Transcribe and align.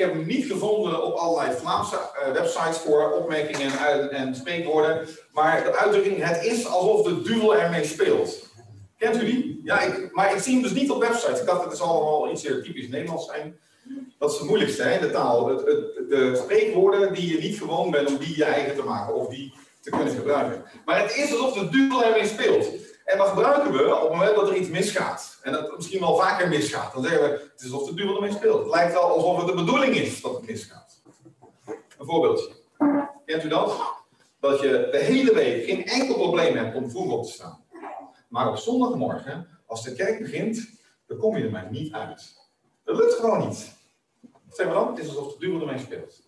heb 0.00 0.12
hem 0.12 0.26
niet 0.26 0.46
gevonden 0.46 1.04
op 1.04 1.14
allerlei 1.14 1.56
Vlaamse 1.56 1.96
eh, 1.96 2.32
websites 2.32 2.76
voor 2.76 3.12
opmerkingen 3.12 3.78
en, 3.78 4.10
en 4.10 4.34
spreekwoorden. 4.34 5.08
Maar 5.32 5.64
de 5.64 5.76
uitdrukking, 5.76 6.24
het 6.24 6.44
is 6.44 6.66
alsof 6.66 7.02
de 7.02 7.22
duvel 7.22 7.56
ermee 7.56 7.84
speelt. 7.84 8.48
Kent 8.98 9.22
u 9.22 9.24
die? 9.24 9.60
Ja, 9.64 9.80
ik, 9.80 10.08
maar 10.12 10.34
ik 10.34 10.42
zie 10.42 10.52
hem 10.52 10.62
dus 10.62 10.72
niet 10.72 10.90
op 10.90 11.00
websites. 11.00 11.40
Ik 11.40 11.46
dacht 11.46 11.62
dat 11.62 11.72
het 11.72 11.80
allemaal 11.80 12.30
iets 12.30 12.42
typisch 12.42 12.88
Nederlands 12.88 13.26
zijn. 13.26 13.58
Dat 14.18 14.32
is 14.32 14.38
het 14.38 14.46
moeilijkste, 14.46 14.82
hè, 14.82 15.00
de 15.00 15.10
taal. 15.10 15.44
De 15.46 16.40
spreekwoorden 16.42 17.14
die 17.14 17.32
je 17.32 17.38
niet 17.38 17.58
gewoon 17.58 17.90
bent 17.90 18.08
om 18.08 18.18
die 18.18 18.36
je 18.36 18.44
eigen 18.44 18.74
te 18.76 18.82
maken 18.82 19.14
of 19.14 19.28
die 19.28 19.54
te 19.80 19.90
kunnen 19.90 20.14
gebruiken. 20.14 20.64
Maar 20.84 21.02
het 21.02 21.16
is 21.16 21.32
alsof 21.32 21.52
de 21.52 21.68
duvel 21.68 22.04
ermee 22.04 22.26
speelt. 22.26 22.66
En 23.10 23.18
dat 23.18 23.28
gebruiken 23.28 23.72
we 23.72 23.94
op 23.94 24.02
het 24.02 24.10
moment 24.10 24.36
dat 24.36 24.48
er 24.48 24.56
iets 24.56 24.68
misgaat. 24.68 25.38
En 25.42 25.52
dat 25.52 25.76
misschien 25.76 26.00
wel 26.00 26.16
vaker 26.16 26.48
misgaat. 26.48 26.92
Dan 26.92 27.02
zeggen 27.02 27.22
we, 27.22 27.28
het 27.52 27.62
is 27.62 27.72
alsof 27.72 27.88
de 27.88 27.94
duvel 27.94 28.14
ermee 28.14 28.32
speelt. 28.32 28.58
Het 28.58 28.74
lijkt 28.74 28.92
wel 28.92 29.02
alsof 29.02 29.36
het 29.36 29.46
de 29.46 29.54
bedoeling 29.54 29.94
is 29.94 30.20
dat 30.20 30.34
het 30.34 30.46
misgaat. 30.46 31.02
Een 31.66 32.06
voorbeeldje. 32.06 32.52
Kent 33.24 33.44
u 33.44 33.48
dat? 33.48 33.80
Dat 34.40 34.60
je 34.60 34.88
de 34.90 34.98
hele 34.98 35.34
week 35.34 35.64
geen 35.64 35.84
enkel 35.84 36.14
probleem 36.14 36.56
hebt 36.56 36.76
om 36.76 36.90
vroeg 36.90 37.12
op 37.12 37.24
te 37.24 37.32
staan. 37.32 37.64
Maar 38.28 38.48
op 38.48 38.56
zondagmorgen, 38.56 39.60
als 39.66 39.82
de 39.82 39.94
kerk 39.94 40.18
begint, 40.18 40.70
dan 41.06 41.18
kom 41.18 41.36
je 41.36 41.44
er 41.44 41.50
maar 41.50 41.68
niet 41.70 41.92
uit. 41.92 42.34
Dat 42.84 42.96
lukt 42.96 43.14
gewoon 43.14 43.48
niet. 43.48 43.72
Zeggen 44.50 44.74
we 44.74 44.80
dan? 44.80 44.94
Het 44.94 45.04
is 45.04 45.08
alsof 45.08 45.32
de 45.32 45.38
duivel 45.38 45.68
ermee 45.68 45.82
speelt. 45.82 46.22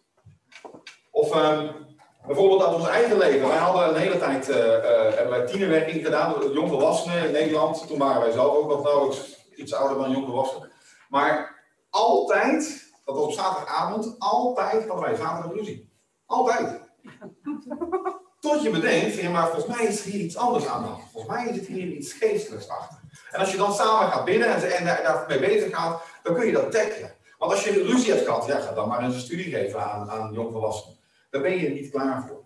Of 1.10 1.36
um, 1.36 1.70
bijvoorbeeld 2.26 2.62
uit 2.62 2.74
ons 2.74 2.88
eigen 2.88 3.18
leven. 3.18 3.48
Wij 3.48 3.56
hadden 3.56 3.88
een 3.88 4.00
hele 4.00 4.18
tijd 4.18 4.48
uh, 4.48 4.56
hebben 5.14 5.30
wij 5.30 5.46
tienerwerking 5.46 6.04
gedaan, 6.04 6.34
jongvolwassenen 6.52 7.24
in 7.24 7.32
Nederland. 7.32 7.86
Toen 7.86 7.98
waren 7.98 8.20
wij 8.22 8.32
zelf 8.32 8.56
ook 8.56 8.68
nog 8.68 8.82
nauwelijks 8.82 9.46
iets 9.56 9.74
ouder 9.74 9.98
dan 9.98 10.10
jongvolwassenen. 10.10 10.70
Maar 11.08 11.62
altijd, 11.90 12.90
dat 13.04 13.14
was 13.14 13.24
op 13.24 13.32
zaterdagavond, 13.32 14.14
altijd 14.18 14.88
hadden 14.88 15.04
wij 15.04 15.14
zaterdag 15.14 15.52
ruzie. 15.52 15.90
Altijd. 16.26 16.80
Tot 18.40 18.62
je 18.62 18.70
bedenkt, 18.70 19.30
maar 19.30 19.48
volgens 19.48 19.76
mij 19.76 19.86
is 19.86 20.02
hier 20.02 20.20
iets 20.20 20.36
anders 20.36 20.66
aan. 20.66 20.98
Volgens 21.12 21.32
mij 21.32 21.52
zit 21.54 21.66
hier 21.66 21.86
iets 21.86 22.12
geestelijks 22.12 22.68
achter. 22.68 23.00
En 23.30 23.40
als 23.40 23.50
je 23.50 23.56
dan 23.56 23.72
samen 23.72 24.12
gaat 24.12 24.24
binnen 24.24 24.48
en, 24.48 24.86
en 24.86 25.02
daarmee 25.02 25.38
bezig 25.38 25.74
gaat, 25.74 26.02
dan 26.22 26.34
kun 26.34 26.46
je 26.46 26.52
dat 26.52 26.72
tackelen. 26.72 27.14
Want 27.38 27.52
als 27.52 27.64
je 27.64 27.82
ruzie 27.82 28.12
hebt 28.12 28.24
gehad, 28.24 28.46
ja, 28.46 28.60
ga 28.60 28.72
dan 28.72 28.88
maar 28.88 29.02
eens 29.02 29.14
een 29.14 29.20
studie 29.20 29.54
geven 29.54 29.84
aan, 29.84 30.10
aan 30.10 30.32
jongvolwassenen. 30.32 30.96
Daar 31.32 31.42
ben 31.42 31.58
je 31.58 31.68
niet 31.68 31.90
klaar 31.90 32.26
voor. 32.26 32.44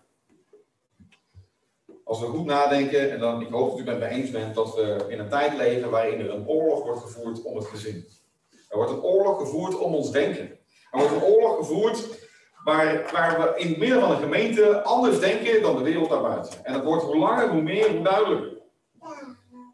Als 2.05 2.21
we 2.21 2.27
goed 2.27 2.45
nadenken, 2.45 3.11
en 3.11 3.19
dan, 3.19 3.41
ik 3.41 3.49
hoop 3.49 3.71
dat 3.71 3.79
u 3.79 3.85
met 3.85 3.99
me 3.99 4.07
eens 4.07 4.31
bent, 4.31 4.55
dat 4.55 4.75
we 4.75 5.05
in 5.09 5.19
een 5.19 5.29
tijd 5.29 5.57
leven 5.57 5.91
waarin 5.91 6.21
er 6.21 6.31
een 6.31 6.49
oorlog 6.49 6.83
wordt 6.83 7.01
gevoerd 7.01 7.43
om 7.43 7.57
het 7.57 7.67
gezin. 7.67 8.07
Er 8.69 8.77
wordt 8.77 8.91
een 8.91 9.03
oorlog 9.03 9.39
gevoerd 9.39 9.79
om 9.79 9.95
ons 9.95 10.11
denken. 10.11 10.59
Er 10.91 10.99
wordt 10.99 11.13
een 11.13 11.23
oorlog 11.23 11.57
gevoerd 11.57 12.29
waar, 12.65 13.11
waar 13.13 13.41
we 13.41 13.61
in 13.61 13.69
het 13.69 13.79
midden 13.79 14.01
van 14.01 14.11
een 14.11 14.17
gemeente 14.17 14.83
anders 14.83 15.21
denken 15.21 15.63
dan 15.63 15.77
de 15.77 15.83
wereld 15.83 16.11
daarbuiten. 16.11 16.65
En 16.65 16.73
dat 16.73 16.85
wordt 16.85 17.03
hoe 17.03 17.17
langer, 17.17 17.49
hoe 17.49 17.63
meer, 17.63 17.91
hoe 17.91 18.03
duidelijker. 18.03 18.59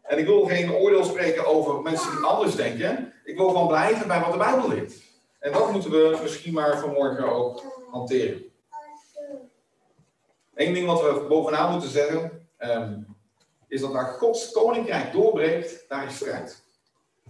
En 0.03 0.17
ik 0.17 0.25
wil 0.25 0.45
geen 0.45 0.71
oordeel 0.71 1.03
spreken 1.03 1.45
over 1.45 1.81
mensen 1.81 2.11
die 2.11 2.25
anders 2.25 2.55
denken. 2.55 3.13
Ik 3.23 3.37
wil 3.37 3.47
gewoon 3.47 3.67
blijven 3.67 4.07
bij 4.07 4.19
wat 4.19 4.31
de 4.31 4.37
Bijbel 4.37 4.69
leert. 4.69 4.93
En 5.39 5.51
dat 5.51 5.71
moeten 5.71 5.91
we 5.91 6.19
misschien 6.21 6.53
maar 6.53 6.79
vanmorgen 6.79 7.33
ook 7.33 7.63
hanteren. 7.91 8.51
Eén 10.55 10.73
ding 10.73 10.87
wat 10.87 11.01
we 11.01 11.25
bovenaan 11.29 11.71
moeten 11.71 11.89
zeggen, 11.89 12.47
um, 12.59 13.15
is 13.67 13.81
dat 13.81 13.91
waar 13.91 14.05
Gods 14.05 14.51
koninkrijk 14.51 15.11
doorbreekt, 15.11 15.85
daar 15.87 16.05
is 16.05 16.15
strijd. 16.15 16.63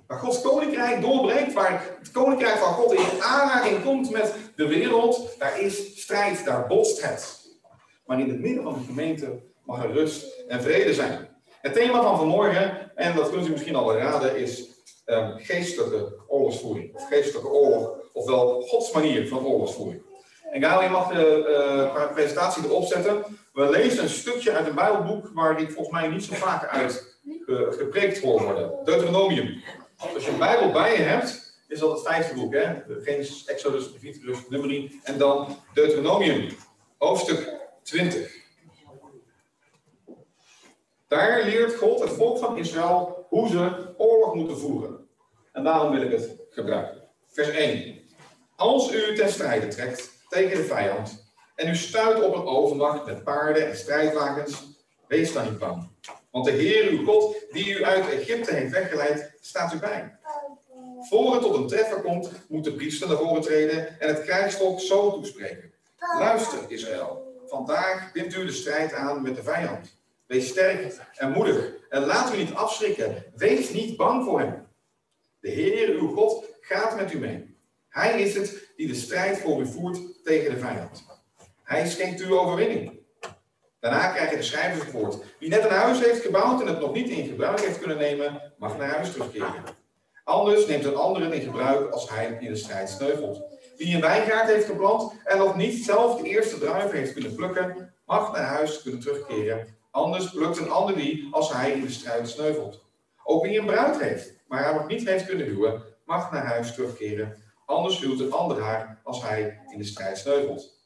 Waar 0.07 0.19
Gods 0.19 0.41
koninkrijk 0.41 1.01
doorbreekt, 1.01 1.53
waar 1.53 1.95
het 1.99 2.11
koninkrijk 2.11 2.57
van 2.57 2.73
God 2.73 2.93
in 2.93 3.21
aanraking 3.21 3.83
komt 3.83 4.11
met 4.11 4.35
de 4.55 4.67
wereld, 4.67 5.35
daar 5.39 5.59
is 5.59 6.01
strijd, 6.01 6.45
daar 6.45 6.67
botst 6.67 7.01
het. 7.01 7.41
Maar 8.05 8.19
in 8.19 8.29
het 8.29 8.39
midden 8.39 8.63
van 8.63 8.73
de 8.73 8.85
gemeente 8.85 9.39
mag 9.65 9.83
er 9.83 9.91
rust 9.91 10.43
en 10.47 10.61
vrede 10.61 10.93
zijn. 10.93 11.29
Het 11.61 11.73
thema 11.73 12.01
van 12.01 12.17
vanmorgen, 12.17 12.91
en 12.95 13.15
dat 13.15 13.29
kunt 13.29 13.47
u 13.47 13.49
misschien 13.49 13.75
al 13.75 13.97
raden, 13.97 14.37
is 14.37 14.69
um, 15.05 15.37
geestelijke 15.37 16.23
oorlogsvoering. 16.27 16.95
Of 16.95 17.07
geestelijke 17.07 17.49
oorlog, 17.49 17.91
ofwel 18.13 18.61
Gods 18.61 18.91
manier 18.91 19.27
van 19.27 19.45
oorlogsvoering. 19.45 20.01
En 20.53 20.61
Gaal, 20.61 20.83
je 20.83 20.89
mag 20.89 21.07
de 21.07 21.45
uh, 21.95 22.11
presentatie 22.13 22.63
erop 22.63 22.85
zetten. 22.85 23.23
We 23.53 23.69
lezen 23.69 24.03
een 24.03 24.09
stukje 24.09 24.51
uit 24.51 24.67
een 24.67 24.75
Bijbelboek 24.75 25.29
waar 25.33 25.59
ik 25.59 25.71
volgens 25.71 26.01
mij 26.01 26.07
niet 26.07 26.23
zo 26.23 26.33
vaak 26.33 26.67
uit 26.67 27.17
uh, 27.45 27.71
gepreekt 27.71 28.19
worden. 28.19 28.71
Deuteronomium. 28.83 29.61
Als 29.97 30.25
je 30.25 30.31
een 30.31 30.37
Bijbel 30.37 30.71
bij 30.71 30.91
je 30.97 31.01
hebt, 31.01 31.57
is 31.67 31.79
dat 31.79 31.91
het 31.91 32.07
vijfde 32.07 32.33
boek, 32.33 32.53
hè? 32.53 32.73
Genesis, 33.01 33.45
Exodus, 33.45 33.91
Leviticus, 33.91 34.37
Numeri 34.49 34.99
en 35.03 35.17
dan 35.17 35.57
Deuteronomium, 35.73 36.47
hoofdstuk 36.97 37.53
20. 37.83 38.35
Daar 41.07 41.43
leert 41.43 41.75
God 41.75 41.99
het 41.99 42.11
volk 42.11 42.37
van 42.37 42.57
Israël 42.57 43.25
hoe 43.29 43.47
ze 43.47 43.93
oorlog 43.97 44.35
moeten 44.35 44.57
voeren. 44.57 45.07
En 45.51 45.63
daarom 45.63 45.91
wil 45.91 46.01
ik 46.01 46.11
het 46.11 46.35
gebruiken. 46.49 47.03
Vers 47.27 47.49
1. 47.49 47.99
Als 48.55 48.93
u 48.93 49.15
ten 49.15 49.29
strijde 49.29 49.67
trekt 49.67 50.13
tegen 50.33 50.57
de 50.57 50.63
vijand 50.63 51.23
en 51.55 51.67
u 51.67 51.75
stuit 51.75 52.23
op 52.23 52.35
een 52.35 52.45
overmacht 52.45 53.05
met 53.05 53.23
paarden 53.23 53.67
en 53.67 53.77
strijdwagens, 53.77 54.63
wees 55.07 55.33
dan 55.33 55.43
niet 55.43 55.59
bang. 55.59 55.89
Want 56.31 56.45
de 56.45 56.51
Heer, 56.51 56.89
uw 56.89 57.05
God, 57.05 57.35
die 57.51 57.77
u 57.77 57.83
uit 57.83 58.09
Egypte 58.09 58.53
heeft 58.53 58.71
weggeleid, 58.71 59.33
staat 59.41 59.73
u 59.73 59.77
bij. 59.77 60.17
Voor 60.99 61.33
het 61.33 61.41
tot 61.41 61.55
een 61.55 61.67
treffer 61.67 62.01
komt, 62.01 62.31
moet 62.47 62.63
de 62.63 62.73
priester 62.73 63.07
naar 63.07 63.17
voren 63.17 63.41
treden 63.41 63.99
en 63.99 64.07
het 64.07 64.23
krijgsvolk 64.23 64.79
zo 64.79 65.11
toespreken. 65.11 65.73
Luister, 66.17 66.59
Israël. 66.67 67.41
Vandaag 67.47 68.11
bindt 68.11 68.35
u 68.35 68.45
de 68.45 68.51
strijd 68.51 68.93
aan 68.93 69.21
met 69.21 69.35
de 69.35 69.43
vijand. 69.43 69.97
Wees 70.25 70.47
sterk 70.47 70.97
en 71.15 71.31
moedig 71.31 71.71
en 71.89 72.05
laat 72.05 72.33
u 72.33 72.37
niet 72.37 72.53
afschrikken. 72.53 73.23
Wees 73.35 73.69
niet 73.69 73.97
bang 73.97 74.25
voor 74.25 74.39
hem. 74.39 74.67
De 75.39 75.49
Heer, 75.49 75.89
uw 75.89 76.13
God, 76.13 76.45
gaat 76.61 76.95
met 76.95 77.13
u 77.13 77.19
mee. 77.19 77.57
Hij 77.89 78.21
is 78.21 78.35
het 78.35 78.62
die 78.75 78.87
de 78.87 78.95
strijd 78.95 79.37
voor 79.37 79.61
u 79.61 79.65
voert 79.65 79.99
tegen 80.23 80.53
de 80.53 80.59
vijand. 80.59 81.05
Hij 81.63 81.87
schenkt 81.87 82.21
u 82.21 82.33
overwinning. 82.33 83.01
Daarna 83.79 84.07
krijgen 84.07 84.37
de 84.37 84.43
schrijvers 84.43 84.85
het 84.85 84.91
woord. 84.91 85.17
Wie 85.39 85.49
net 85.49 85.63
een 85.63 85.69
huis 85.69 85.99
heeft 85.99 86.21
gebouwd 86.21 86.61
en 86.61 86.67
het 86.67 86.79
nog 86.79 86.93
niet 86.93 87.09
in 87.09 87.27
gebruik 87.27 87.59
heeft 87.59 87.79
kunnen 87.79 87.97
nemen, 87.97 88.53
mag 88.57 88.77
naar 88.77 88.89
huis 88.89 89.11
terugkeren. 89.11 89.63
Anders 90.23 90.65
neemt 90.65 90.85
een 90.85 90.95
ander 90.95 91.23
het 91.23 91.33
in 91.33 91.41
gebruik 91.41 91.91
als 91.91 92.09
hij 92.09 92.37
in 92.39 92.51
de 92.51 92.55
strijd 92.55 92.89
sneuvelt. 92.89 93.41
Wie 93.77 93.95
een 93.95 94.01
wijngaard 94.01 94.49
heeft 94.49 94.65
geplant 94.65 95.13
en 95.23 95.37
nog 95.37 95.55
niet 95.55 95.85
zelf 95.85 96.21
de 96.21 96.27
eerste 96.27 96.57
druiven 96.57 96.97
heeft 96.97 97.13
kunnen 97.13 97.35
plukken, 97.35 97.93
mag 98.05 98.31
naar 98.31 98.45
huis 98.45 98.81
kunnen 98.81 99.01
terugkeren. 99.01 99.67
Anders 99.91 100.29
plukt 100.29 100.57
een 100.57 100.69
ander 100.69 100.95
die 100.95 101.27
als 101.31 101.53
hij 101.53 101.71
in 101.71 101.81
de 101.81 101.91
strijd 101.91 102.29
sneuvelt. 102.29 102.85
Ook 103.23 103.45
wie 103.45 103.59
een 103.59 103.65
bruid 103.65 104.01
heeft, 104.01 104.33
maar 104.47 104.63
hij 104.63 104.73
nog 104.73 104.87
niet 104.87 105.07
heeft 105.07 105.25
kunnen 105.25 105.45
huwen, 105.45 105.81
mag 106.05 106.31
naar 106.31 106.45
huis 106.45 106.73
terugkeren. 106.73 107.42
Anders 107.65 107.99
huwt 107.99 108.19
een 108.19 108.31
ander 108.31 108.61
haar 108.61 109.01
als 109.03 109.21
hij 109.21 109.59
in 109.71 109.77
de 109.77 109.83
strijd 109.83 110.17
sneuvelt. 110.17 110.81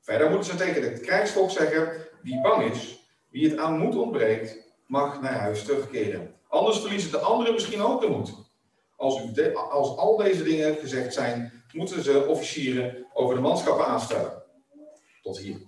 Verder 0.00 0.30
moeten 0.30 0.50
ze 0.50 0.56
tegen 0.56 0.82
het 0.82 1.00
krijgsvolk 1.00 1.50
zeggen: 1.50 2.06
wie 2.22 2.40
bang 2.40 2.70
is, 2.72 3.06
wie 3.28 3.50
het 3.50 3.58
aan 3.58 3.78
moed 3.78 3.96
ontbreekt, 3.96 4.72
mag 4.86 5.20
naar 5.20 5.38
huis 5.38 5.64
terugkeren. 5.64 6.34
Anders 6.48 6.80
verliezen 6.80 7.10
de 7.10 7.18
anderen 7.18 7.52
misschien 7.52 7.82
ook 7.82 8.00
de 8.00 8.08
moed. 8.08 8.34
Als, 8.96 9.20
u 9.20 9.54
als 9.54 9.96
al 9.96 10.16
deze 10.16 10.42
dingen 10.42 10.76
gezegd 10.76 11.14
zijn, 11.14 11.62
moeten 11.72 12.02
ze 12.02 12.26
officieren 12.26 13.06
over 13.12 13.34
de 13.34 13.40
manschappen 13.40 13.86
aanstellen. 13.86 14.42
Tot 15.22 15.38
hier. 15.38 15.60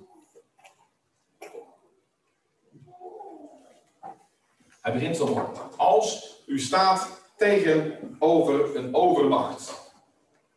Hij 4.80 4.92
begint 4.92 5.16
zo 5.16 5.56
Als 5.76 6.42
u 6.46 6.58
staat 6.58 7.22
tegenover 7.36 8.76
een 8.76 8.94
overmacht. 8.94 9.83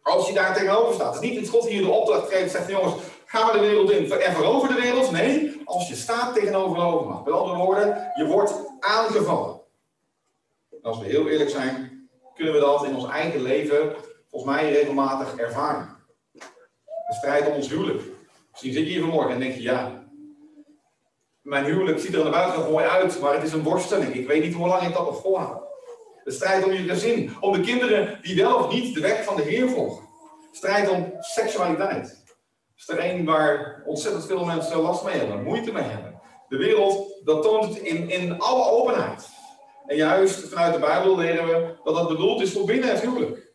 Als 0.07 0.27
je 0.27 0.33
daar 0.33 0.53
tegenover 0.53 0.93
staat. 0.93 1.13
Het 1.13 1.23
is 1.23 1.29
niet 1.29 1.39
dat 1.39 1.49
God 1.49 1.67
hier 1.67 1.81
de 1.81 1.89
opdracht 1.89 2.33
geeft. 2.33 2.51
Zegt 2.51 2.69
jongens, 2.69 2.93
gaan 3.25 3.47
we 3.47 3.53
de 3.53 3.59
wereld 3.59 3.91
in 3.91 4.11
en 4.11 4.33
verover 4.33 4.67
de 4.67 4.81
wereld. 4.81 5.11
Nee, 5.11 5.61
als 5.65 5.87
je 5.87 5.95
staat 5.95 6.33
tegenover 6.33 6.77
een 6.77 6.83
overmacht. 6.83 7.25
Met 7.25 7.33
andere 7.33 7.57
woorden, 7.57 8.11
je 8.15 8.25
wordt 8.25 8.53
aangevallen. 8.79 9.61
als 10.81 10.99
we 10.99 11.05
heel 11.05 11.27
eerlijk 11.27 11.49
zijn, 11.49 12.09
kunnen 12.35 12.53
we 12.53 12.59
dat 12.59 12.85
in 12.85 12.95
ons 12.95 13.07
eigen 13.07 13.41
leven 13.41 13.95
volgens 14.29 14.51
mij 14.55 14.71
regelmatig 14.71 15.35
ervaren. 15.35 15.95
De 17.07 17.13
strijd 17.13 17.47
om 17.47 17.53
ons 17.53 17.69
huwelijk. 17.69 18.01
Misschien 18.51 18.73
zit 18.73 18.83
je 18.83 18.89
hier 18.89 19.01
vanmorgen 19.01 19.31
en 19.31 19.39
denk 19.39 19.53
je, 19.53 19.61
ja, 19.61 20.05
mijn 21.41 21.65
huwelijk 21.65 21.99
ziet 21.99 22.13
er 22.13 22.19
aan 22.19 22.25
de 22.25 22.31
buitenkant 22.31 22.71
mooi 22.71 22.85
uit, 22.85 23.19
maar 23.21 23.33
het 23.33 23.43
is 23.43 23.53
een 23.53 23.63
worsteling. 23.63 24.13
Ik 24.13 24.27
weet 24.27 24.43
niet 24.43 24.53
hoe 24.53 24.67
lang 24.67 24.81
ik 24.81 24.93
dat 24.93 25.05
nog 25.05 25.21
volhoud. 25.21 25.66
De 26.27 26.33
strijd 26.33 26.65
om 26.65 26.71
je 26.71 26.89
gezin, 26.89 27.35
om 27.39 27.53
de 27.53 27.59
kinderen 27.59 28.19
die 28.21 28.35
wel 28.35 28.55
of 28.55 28.71
niet 28.71 28.93
de 28.93 28.99
weg 28.99 29.23
van 29.23 29.35
de 29.35 29.41
Heer 29.41 29.69
volgen. 29.69 30.03
Strijd 30.51 30.89
om 30.89 31.13
seksualiteit. 31.19 32.23
is 32.77 32.89
er 32.89 32.97
één 32.97 33.25
waar 33.25 33.83
ontzettend 33.85 34.25
veel 34.25 34.45
mensen 34.45 34.77
last 34.77 35.03
mee 35.03 35.17
hebben, 35.17 35.43
moeite 35.43 35.71
mee 35.71 35.83
hebben. 35.83 36.21
De 36.47 36.57
wereld, 36.57 37.21
dat 37.23 37.43
toont 37.43 37.63
het 37.63 37.77
in, 37.77 38.09
in 38.09 38.39
alle 38.39 38.71
openheid. 38.71 39.27
En 39.85 39.95
juist 39.95 40.49
vanuit 40.49 40.73
de 40.73 40.79
Bijbel 40.79 41.17
leren 41.17 41.45
we 41.45 41.75
dat 41.83 41.95
dat 41.95 42.07
bedoeld 42.07 42.41
is 42.41 42.51
voor 42.51 42.65
binnen 42.65 42.89
het 42.89 43.01
huwelijk. 43.01 43.51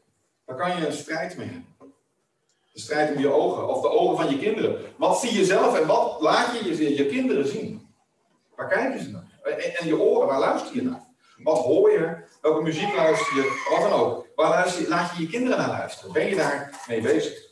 Daar 0.46 0.56
kan 0.56 0.76
je 0.76 0.86
een 0.86 0.92
strijd 0.92 1.36
mee 1.36 1.48
hebben. 1.48 1.94
De 2.72 2.80
strijd 2.80 3.14
om 3.14 3.20
je 3.20 3.32
ogen 3.32 3.68
of 3.68 3.82
de 3.82 3.90
ogen 3.90 4.16
van 4.16 4.30
je 4.30 4.38
kinderen. 4.38 4.76
Wat 4.96 5.20
zie 5.20 5.38
je 5.38 5.44
zelf 5.44 5.78
en 5.78 5.86
wat 5.86 6.20
laat 6.20 6.58
je 6.58 6.76
je, 6.76 6.96
je 6.96 7.06
kinderen 7.06 7.48
zien? 7.48 7.94
Waar 8.56 8.68
kijken 8.68 9.00
ze 9.00 9.10
naar? 9.10 9.40
En 9.78 9.86
je 9.86 10.00
oren, 10.00 10.26
waar 10.26 10.40
luister 10.40 10.74
je 10.74 10.82
naar? 10.82 11.01
Wat 11.42 11.58
hoor 11.58 11.90
je? 11.90 12.16
Welke 12.40 12.62
muziek 12.62 12.94
luister 12.94 13.36
je? 13.36 13.66
Wat 13.70 13.90
dan 13.90 14.00
ook. 14.00 14.26
Waar 14.34 14.48
luister 14.48 14.82
je, 14.82 14.88
laat 14.88 15.16
je 15.16 15.22
je 15.22 15.28
kinderen 15.28 15.58
naar 15.58 15.68
luisteren? 15.68 16.12
Ben 16.12 16.28
je 16.28 16.36
daar 16.36 16.84
mee 16.88 17.00
bezig? 17.00 17.50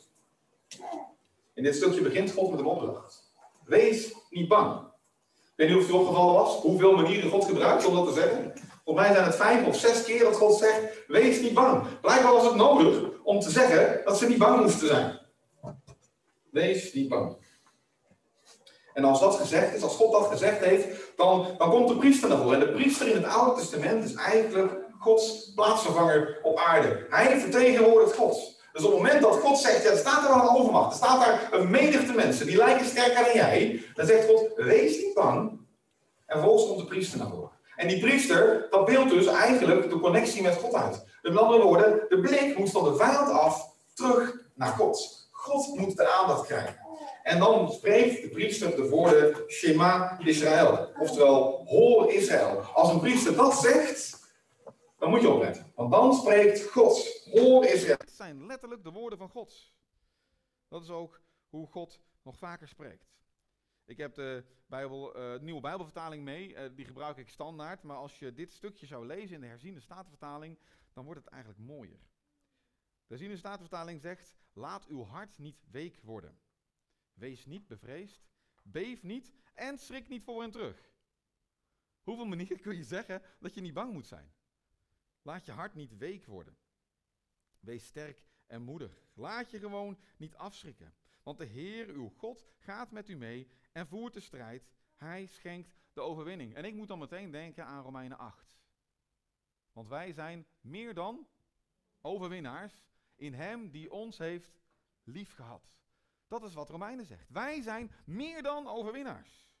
In 1.53 1.63
dit 1.63 1.75
stukje 1.75 2.01
begint 2.01 2.31
God 2.31 2.49
met 2.49 2.59
een 2.59 2.65
opdracht. 2.65 3.33
Wees 3.65 4.15
niet 4.29 4.47
bang. 4.47 4.89
Weet 5.55 5.69
niet 5.69 5.77
of 5.77 5.83
het 5.83 5.95
opgevallen 5.95 6.33
was, 6.33 6.55
hoeveel 6.55 6.95
manieren 6.95 7.29
God 7.29 7.45
gebruikt 7.45 7.85
om 7.85 7.95
dat 7.95 8.07
te 8.07 8.13
zeggen. 8.13 8.53
Volgens 8.83 9.05
mij 9.05 9.15
zijn 9.15 9.25
het 9.25 9.35
vijf 9.35 9.67
of 9.67 9.75
zes 9.75 10.03
keer 10.03 10.23
dat 10.23 10.35
God 10.35 10.57
zegt, 10.57 11.07
wees 11.07 11.41
niet 11.41 11.53
bang. 11.53 11.99
Blijkbaar 12.01 12.33
was 12.33 12.45
het 12.45 12.55
nodig 12.55 13.09
om 13.23 13.39
te 13.39 13.49
zeggen 13.49 14.01
dat 14.05 14.17
ze 14.17 14.27
niet 14.27 14.37
bang 14.37 14.61
moesten 14.61 14.87
zijn. 14.87 15.19
Wees 16.49 16.93
niet 16.93 17.09
bang. 17.09 17.37
En 18.93 19.03
als 19.03 19.19
dat 19.19 19.35
gezegd 19.35 19.75
is, 19.75 19.83
als 19.83 19.95
God 19.95 20.11
dat 20.11 20.25
gezegd 20.25 20.59
heeft, 20.65 20.87
dan, 21.15 21.45
dan 21.57 21.69
komt 21.69 21.87
de 21.87 21.97
priester 21.97 22.29
naar 22.29 22.37
voren. 22.37 22.61
En 22.61 22.67
de 22.67 22.73
priester 22.73 23.07
in 23.07 23.15
het 23.15 23.25
Oude 23.25 23.59
Testament 23.59 24.03
is 24.03 24.13
eigenlijk 24.13 24.71
Gods 24.99 25.51
plaatsvervanger 25.55 26.39
op 26.43 26.57
aarde. 26.57 27.05
Hij 27.09 27.39
vertegenwoordigt 27.39 28.15
God. 28.15 28.59
Dus 28.73 28.83
op 28.83 28.91
het 28.91 29.01
moment 29.01 29.21
dat 29.21 29.35
God 29.35 29.57
zegt, 29.57 29.83
ja, 29.83 29.89
er 29.89 29.97
staat 29.97 30.23
er 30.23 30.29
al 30.29 30.49
een 30.49 30.55
overmacht, 30.55 30.91
er 30.91 30.97
staat 30.97 31.25
daar 31.25 31.49
een 31.51 31.69
menigte 31.69 32.13
mensen, 32.13 32.45
die 32.45 32.57
lijken 32.57 32.85
sterker 32.85 33.23
dan 33.23 33.33
jij, 33.33 33.83
dan 33.95 34.05
zegt 34.05 34.25
God, 34.25 34.51
wees 34.55 34.97
niet 34.97 35.13
bang. 35.13 35.49
En 36.25 36.37
vervolgens 36.37 36.67
komt 36.67 36.79
de 36.79 36.85
priester 36.85 37.19
naar 37.19 37.29
voren. 37.29 37.51
En 37.75 37.87
die 37.87 37.99
priester, 37.99 38.67
dat 38.69 38.85
beeldt 38.85 39.09
dus 39.09 39.25
eigenlijk 39.25 39.89
de 39.89 39.99
connectie 39.99 40.41
met 40.41 40.55
God 40.55 40.73
uit. 40.73 41.03
Met 41.21 41.37
andere 41.37 41.63
woorden, 41.63 42.05
de 42.09 42.19
blik 42.19 42.57
moet 42.57 42.71
van 42.71 42.83
de 42.83 42.95
vijand 42.95 43.29
af 43.29 43.73
terug 43.93 44.35
naar 44.53 44.71
God. 44.71 45.27
God 45.31 45.79
moet 45.79 45.97
de 45.97 46.11
aandacht 46.11 46.45
krijgen. 46.45 46.80
En 47.23 47.39
dan 47.39 47.71
spreekt 47.71 48.21
de 48.21 48.29
priester 48.29 48.75
de 48.75 48.89
woorden 48.89 49.51
Shema 49.51 50.19
Israël. 50.19 50.91
Oftewel, 50.99 51.65
hoor 51.65 52.11
Israël. 52.11 52.59
Als 52.59 52.93
een 52.93 52.99
priester 52.99 53.35
dat 53.35 53.53
zegt, 53.53 54.31
dan 54.97 55.09
moet 55.09 55.21
je 55.21 55.29
opletten. 55.29 55.71
Want 55.75 55.91
dan 55.91 56.13
spreekt 56.13 56.69
God. 56.69 57.21
Hoor 57.31 57.65
Israël. 57.65 57.95
Het 57.97 58.11
zijn 58.11 58.45
letterlijk 58.45 58.83
de 58.83 58.91
woorden 58.91 59.17
van 59.17 59.29
God. 59.29 59.73
Dat 60.67 60.83
is 60.83 60.89
ook 60.89 61.21
hoe 61.49 61.67
God 61.67 62.01
nog 62.23 62.37
vaker 62.37 62.67
spreekt. 62.67 63.11
Ik 63.85 63.97
heb 63.97 64.13
de 64.13 64.43
Bijbel, 64.65 65.17
uh, 65.17 65.39
nieuwe 65.39 65.61
Bijbelvertaling 65.61 66.23
mee, 66.23 66.53
uh, 66.53 66.61
die 66.75 66.85
gebruik 66.85 67.17
ik 67.17 67.29
standaard. 67.29 67.83
Maar 67.83 67.97
als 67.97 68.19
je 68.19 68.33
dit 68.33 68.53
stukje 68.53 68.85
zou 68.85 69.05
lezen 69.05 69.35
in 69.35 69.41
de 69.41 69.47
herziende 69.47 69.79
statenvertaling, 69.79 70.57
dan 70.93 71.05
wordt 71.05 71.19
het 71.19 71.29
eigenlijk 71.29 71.63
mooier. 71.63 71.99
De 73.07 73.07
herziende 73.07 73.37
statenvertaling 73.37 74.01
zegt, 74.01 74.35
laat 74.53 74.85
uw 74.87 75.05
hart 75.05 75.37
niet 75.37 75.63
week 75.71 75.99
worden. 76.03 76.39
Wees 77.21 77.45
niet 77.45 77.67
bevreesd, 77.67 78.21
beef 78.63 79.03
niet 79.03 79.31
en 79.53 79.77
schrik 79.77 80.07
niet 80.07 80.23
voor 80.23 80.41
hen 80.41 80.51
terug. 80.51 80.91
Hoeveel 82.03 82.25
manieren 82.25 82.59
kun 82.59 82.75
je 82.75 82.83
zeggen 82.83 83.21
dat 83.39 83.53
je 83.53 83.61
niet 83.61 83.73
bang 83.73 83.93
moet 83.93 84.07
zijn? 84.07 84.33
Laat 85.21 85.45
je 85.45 85.51
hart 85.51 85.73
niet 85.73 85.97
week 85.97 86.25
worden. 86.25 86.57
Wees 87.59 87.85
sterk 87.85 88.23
en 88.47 88.61
moedig. 88.61 89.01
Laat 89.13 89.51
je 89.51 89.59
gewoon 89.59 89.99
niet 90.17 90.35
afschrikken. 90.35 90.93
Want 91.23 91.37
de 91.37 91.45
Heer, 91.45 91.89
uw 91.89 92.09
God, 92.09 92.47
gaat 92.57 92.91
met 92.91 93.09
u 93.09 93.15
mee 93.15 93.47
en 93.71 93.87
voert 93.87 94.13
de 94.13 94.19
strijd. 94.19 94.69
Hij 94.95 95.25
schenkt 95.25 95.75
de 95.93 96.01
overwinning. 96.01 96.55
En 96.55 96.65
ik 96.65 96.73
moet 96.73 96.87
dan 96.87 96.99
meteen 96.99 97.31
denken 97.31 97.65
aan 97.65 97.83
Romeinen 97.83 98.17
8. 98.17 98.59
Want 99.71 99.87
wij 99.87 100.11
zijn 100.11 100.45
meer 100.61 100.93
dan 100.93 101.27
overwinnaars 102.01 102.83
in 103.15 103.33
Hem 103.33 103.69
die 103.69 103.91
ons 103.91 104.17
heeft 104.17 104.59
liefgehad. 105.03 105.79
Dat 106.31 106.43
is 106.43 106.53
wat 106.53 106.69
Romeinen 106.69 107.05
zegt. 107.05 107.29
Wij 107.29 107.61
zijn 107.61 107.91
meer 108.05 108.43
dan 108.43 108.67
overwinnaars. 108.67 109.55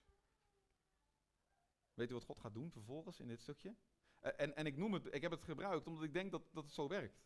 Weet 1.93 2.09
u 2.09 2.13
wat 2.13 2.23
God 2.23 2.39
gaat 2.39 2.53
doen 2.53 2.71
vervolgens 2.71 3.19
in 3.19 3.27
dit 3.27 3.41
stukje? 3.41 3.75
Eh, 4.19 4.31
en, 4.37 4.55
en 4.55 4.65
ik, 4.65 4.77
noem 4.77 4.93
het, 4.93 5.13
ik 5.13 5.21
heb 5.21 5.31
het 5.31 5.43
gebruikt 5.43 5.87
omdat 5.87 6.03
ik 6.03 6.13
denk 6.13 6.31
dat, 6.31 6.41
dat 6.51 6.63
het 6.63 6.73
zo 6.73 6.87
werkt. 6.87 7.23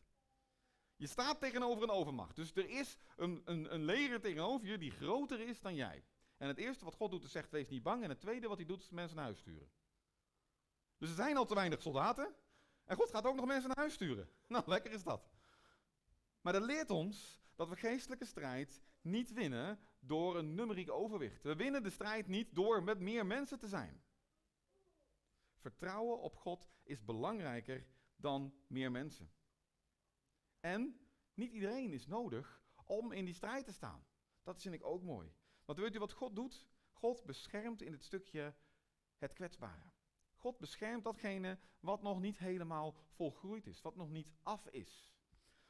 Je 0.96 1.08
staat 1.08 1.40
tegenover 1.40 1.84
een 1.84 1.90
overmacht. 1.90 2.36
Dus 2.36 2.56
er 2.56 2.70
is 2.70 2.98
een, 3.16 3.42
een, 3.46 3.74
een 3.74 3.84
leger 3.84 4.22
tegenover 4.22 4.68
je 4.68 4.78
die 4.78 4.92
groter 4.92 5.40
is 5.40 5.62
dan 5.62 5.76
jij. 5.76 6.06
En 6.38 6.48
het 6.48 6.58
eerste 6.58 6.86
wat 6.86 6.96
God 6.96 7.12
doet 7.12 7.24
is 7.24 7.32
zegt, 7.32 7.52
wees 7.52 7.70
niet 7.70 7.84
bang. 7.84 8.04
En 8.04 8.10
het 8.10 8.20
tweede 8.20 8.48
wat 8.48 8.58
hij 8.58 8.66
doet 8.66 8.82
is 8.82 8.90
mensen 8.90 9.16
naar 9.16 9.26
huis 9.26 9.40
sturen. 9.40 9.70
Dus 10.98 11.10
er 11.10 11.16
zijn 11.16 11.38
al 11.38 11.46
te 11.46 11.56
weinig 11.56 11.82
soldaten. 11.82 12.36
En 12.84 12.96
God 12.96 13.10
gaat 13.10 13.26
ook 13.26 13.36
nog 13.36 13.46
mensen 13.46 13.68
naar 13.68 13.78
huis 13.78 13.94
sturen. 13.94 14.30
Nou, 14.48 14.64
lekker 14.68 14.92
is 14.92 15.04
dat. 15.04 15.30
Maar 16.42 16.54
dat 16.54 16.64
leert 16.64 16.90
ons 16.90 17.42
dat 17.56 17.70
we 17.70 17.76
geestelijke 17.76 18.26
strijd 18.26 18.84
niet 19.06 19.34
winnen 19.34 19.80
door 20.00 20.38
een 20.38 20.56
numeriek 20.56 20.92
overwicht. 20.92 21.44
We 21.44 21.56
winnen 21.56 21.84
de 21.84 21.90
strijd 21.90 22.28
niet 22.28 22.56
door 22.56 22.84
met 22.84 23.00
meer 23.00 23.26
mensen 23.26 23.60
te 23.60 23.68
zijn. 23.68 24.04
Vertrouwen 25.56 26.20
op 26.20 26.36
God 26.36 26.70
is 26.84 27.06
belangrijker 27.06 27.86
dan 28.16 28.54
meer 28.68 28.92
mensen. 28.92 29.32
En 30.60 31.00
niet 31.34 31.52
iedereen 31.52 31.94
is 31.94 32.08
nodig 32.08 32.64
om 32.86 33.12
in 33.12 33.26
die 33.26 33.34
strijd 33.34 33.66
te 33.66 33.74
staan. 33.74 34.06
Dat 34.44 34.62
vind 34.62 34.76
ik 34.76 34.84
ook 34.84 35.04
mooi. 35.04 35.34
Want 35.66 35.80
weet 35.80 35.96
u 35.96 36.00
wat 36.00 36.14
God 36.14 36.36
doet? 36.36 36.68
God 36.92 37.26
beschermt 37.26 37.82
in 37.82 37.92
het 37.92 38.04
stukje 38.04 38.56
het 39.18 39.34
kwetsbare. 39.34 39.92
God 40.36 40.58
beschermt 40.60 41.04
datgene 41.04 41.60
wat 41.80 42.02
nog 42.02 42.20
niet 42.20 42.38
helemaal 42.38 42.96
volgroeid 43.10 43.68
is, 43.68 43.82
wat 43.82 43.96
nog 43.96 44.10
niet 44.10 44.34
af 44.42 44.68
is. 44.68 45.14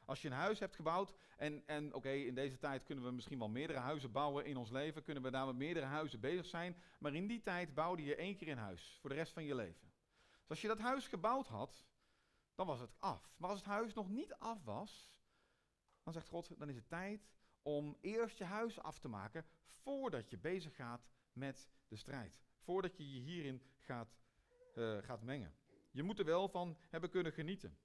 Als 0.06 0.22
je 0.22 0.28
een 0.28 0.34
huis 0.34 0.58
hebt 0.58 0.74
gebouwd, 0.74 1.14
en, 1.36 1.62
en 1.66 1.94
oké, 1.94 2.10
in 2.10 2.34
deze 2.34 2.58
tijd 2.58 2.84
kunnen 2.84 3.04
we 3.04 3.10
misschien 3.10 3.38
wel 3.38 3.48
meerdere 3.48 3.78
huizen 3.78 4.12
bouwen 4.12 4.44
in 4.44 4.56
ons 4.56 4.70
leven, 4.70 5.02
kunnen 5.02 5.22
we 5.22 5.30
daar 5.30 5.46
met 5.46 5.56
meerdere 5.56 5.86
huizen 5.86 6.20
bezig 6.20 6.46
zijn, 6.46 6.76
maar 6.98 7.14
in 7.14 7.26
die 7.26 7.40
tijd 7.40 7.74
bouwde 7.74 8.04
je 8.04 8.14
één 8.14 8.36
keer 8.36 8.48
een 8.48 8.58
huis 8.58 8.98
voor 9.00 9.10
de 9.10 9.16
rest 9.16 9.32
van 9.32 9.44
je 9.44 9.54
leven. 9.54 9.92
Dus 10.40 10.48
als 10.48 10.60
je 10.60 10.68
dat 10.68 10.78
huis 10.78 11.06
gebouwd 11.06 11.46
had, 11.46 11.86
dan 12.54 12.66
was 12.66 12.80
het 12.80 12.94
af. 12.98 13.34
Maar 13.36 13.50
als 13.50 13.58
het 13.58 13.68
huis 13.68 13.94
nog 13.94 14.08
niet 14.08 14.34
af 14.34 14.64
was, 14.64 15.18
dan 16.02 16.12
zegt 16.12 16.28
God, 16.28 16.58
dan 16.58 16.68
is 16.68 16.76
het 16.76 16.88
tijd 16.88 17.28
om 17.62 17.96
eerst 18.00 18.38
je 18.38 18.44
huis 18.44 18.80
af 18.80 18.98
te 18.98 19.08
maken 19.08 19.44
voordat 19.66 20.30
je 20.30 20.38
bezig 20.38 20.74
gaat 20.74 21.08
met 21.32 21.70
de 21.88 21.96
strijd. 21.96 22.40
Voordat 22.58 22.96
je 22.96 23.12
je 23.12 23.20
hierin 23.20 23.62
gaat, 23.80 24.16
uh, 24.74 24.98
gaat 24.98 25.22
mengen. 25.22 25.54
Je 25.90 26.02
moet 26.02 26.18
er 26.18 26.24
wel 26.24 26.48
van 26.48 26.76
hebben 26.88 27.10
kunnen 27.10 27.32
genieten. 27.32 27.78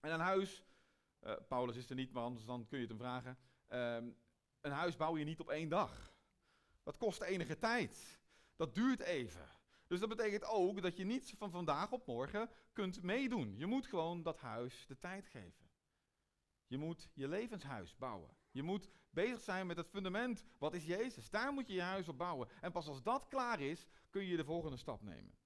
En 0.00 0.12
een 0.12 0.20
huis, 0.20 0.64
uh, 1.22 1.32
Paulus 1.48 1.76
is 1.76 1.90
er 1.90 1.96
niet, 1.96 2.12
maar 2.12 2.22
anders 2.22 2.44
dan 2.44 2.66
kun 2.66 2.78
je 2.78 2.86
het 2.86 2.92
hem 2.92 3.02
vragen. 3.02 3.38
Uh, 3.68 4.12
een 4.60 4.72
huis 4.72 4.96
bouw 4.96 5.16
je 5.16 5.24
niet 5.24 5.40
op 5.40 5.48
één 5.48 5.68
dag. 5.68 6.14
Dat 6.82 6.96
kost 6.96 7.22
enige 7.22 7.58
tijd. 7.58 8.18
Dat 8.56 8.74
duurt 8.74 9.00
even. 9.00 9.48
Dus 9.86 10.00
dat 10.00 10.08
betekent 10.08 10.44
ook 10.44 10.82
dat 10.82 10.96
je 10.96 11.04
niet 11.04 11.34
van 11.36 11.50
vandaag 11.50 11.92
op 11.92 12.06
morgen 12.06 12.50
kunt 12.72 13.02
meedoen. 13.02 13.56
Je 13.56 13.66
moet 13.66 13.86
gewoon 13.86 14.22
dat 14.22 14.38
huis 14.38 14.86
de 14.86 14.98
tijd 14.98 15.26
geven. 15.26 15.70
Je 16.66 16.78
moet 16.78 17.10
je 17.14 17.28
levenshuis 17.28 17.96
bouwen. 17.96 18.36
Je 18.50 18.62
moet 18.62 18.88
bezig 19.10 19.40
zijn 19.40 19.66
met 19.66 19.76
het 19.76 19.88
fundament. 19.88 20.44
Wat 20.58 20.74
is 20.74 20.84
Jezus? 20.84 21.30
Daar 21.30 21.52
moet 21.52 21.66
je 21.66 21.72
je 21.72 21.82
huis 21.82 22.08
op 22.08 22.18
bouwen. 22.18 22.48
En 22.60 22.72
pas 22.72 22.88
als 22.88 23.02
dat 23.02 23.28
klaar 23.28 23.60
is, 23.60 23.86
kun 24.10 24.24
je 24.24 24.36
de 24.36 24.44
volgende 24.44 24.76
stap 24.76 25.02
nemen. 25.02 25.38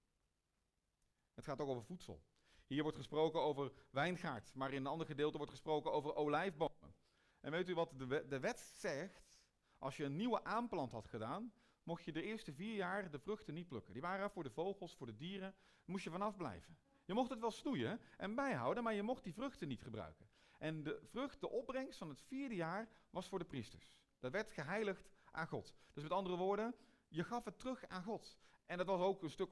Het 1.35 1.45
gaat 1.45 1.61
ook 1.61 1.69
over 1.69 1.85
voedsel. 1.85 2.23
Hier 2.67 2.83
wordt 2.83 2.97
gesproken 2.97 3.41
over 3.41 3.73
wijngaard, 3.91 4.55
maar 4.55 4.73
in 4.73 4.81
een 4.81 4.87
ander 4.87 5.07
gedeelte 5.07 5.37
wordt 5.37 5.53
gesproken 5.53 5.93
over 5.93 6.15
olijfbomen. 6.15 6.95
En 7.41 7.51
weet 7.51 7.69
u 7.69 7.75
wat 7.75 7.93
de, 7.97 8.27
de 8.29 8.41
wet 8.41 8.61
zegt? 8.61 9.41
Als 9.79 9.97
je 9.97 10.05
een 10.05 10.17
nieuwe 10.17 10.45
aanplant 10.45 10.93
had 10.93 11.09
gedaan, 11.09 11.53
mocht 11.83 12.05
je 12.05 12.13
de 12.13 12.23
eerste 12.23 12.53
vier 12.53 12.75
jaar 12.75 13.11
de 13.11 13.19
vruchten 13.19 13.55
niet 13.55 13.69
plukken. 13.69 13.93
Die 13.93 14.03
waren 14.03 14.31
voor 14.31 14.43
de 14.43 14.51
vogels, 14.51 14.95
voor 14.95 15.07
de 15.07 15.17
dieren, 15.17 15.55
moest 15.85 16.05
je 16.05 16.11
vanaf 16.11 16.37
blijven. 16.37 16.79
Je 17.05 17.15
mocht 17.15 17.31
het 17.31 17.41
wel 17.41 17.51
snoeien 17.51 18.01
en 18.17 18.35
bijhouden, 18.35 18.83
maar 18.83 18.95
je 18.95 19.03
mocht 19.03 19.25
die 19.25 19.35
vruchten 19.35 19.69
niet 19.69 19.83
gebruiken. 19.83 20.29
En 20.59 20.83
de 20.83 21.01
vrucht, 21.11 21.41
de 21.41 21.51
opbrengst 21.51 21.99
van 21.99 22.09
het 22.09 22.23
vierde 22.23 22.55
jaar, 22.55 22.89
was 23.11 23.29
voor 23.29 23.39
de 23.39 23.45
priesters. 23.45 23.99
Dat 24.19 24.33
werd 24.33 24.51
geheiligd 24.51 25.11
aan 25.31 25.47
God. 25.47 25.75
Dus 25.93 26.03
met 26.03 26.13
andere 26.13 26.37
woorden, 26.37 26.75
je 27.09 27.25
gaf 27.25 27.45
het 27.45 27.59
terug 27.59 27.89
aan 27.89 28.03
God. 28.03 28.39
En 28.67 28.79
dat 28.79 28.87
was 28.87 29.01
ook 29.01 29.23
een 29.23 29.31
stuk 29.31 29.51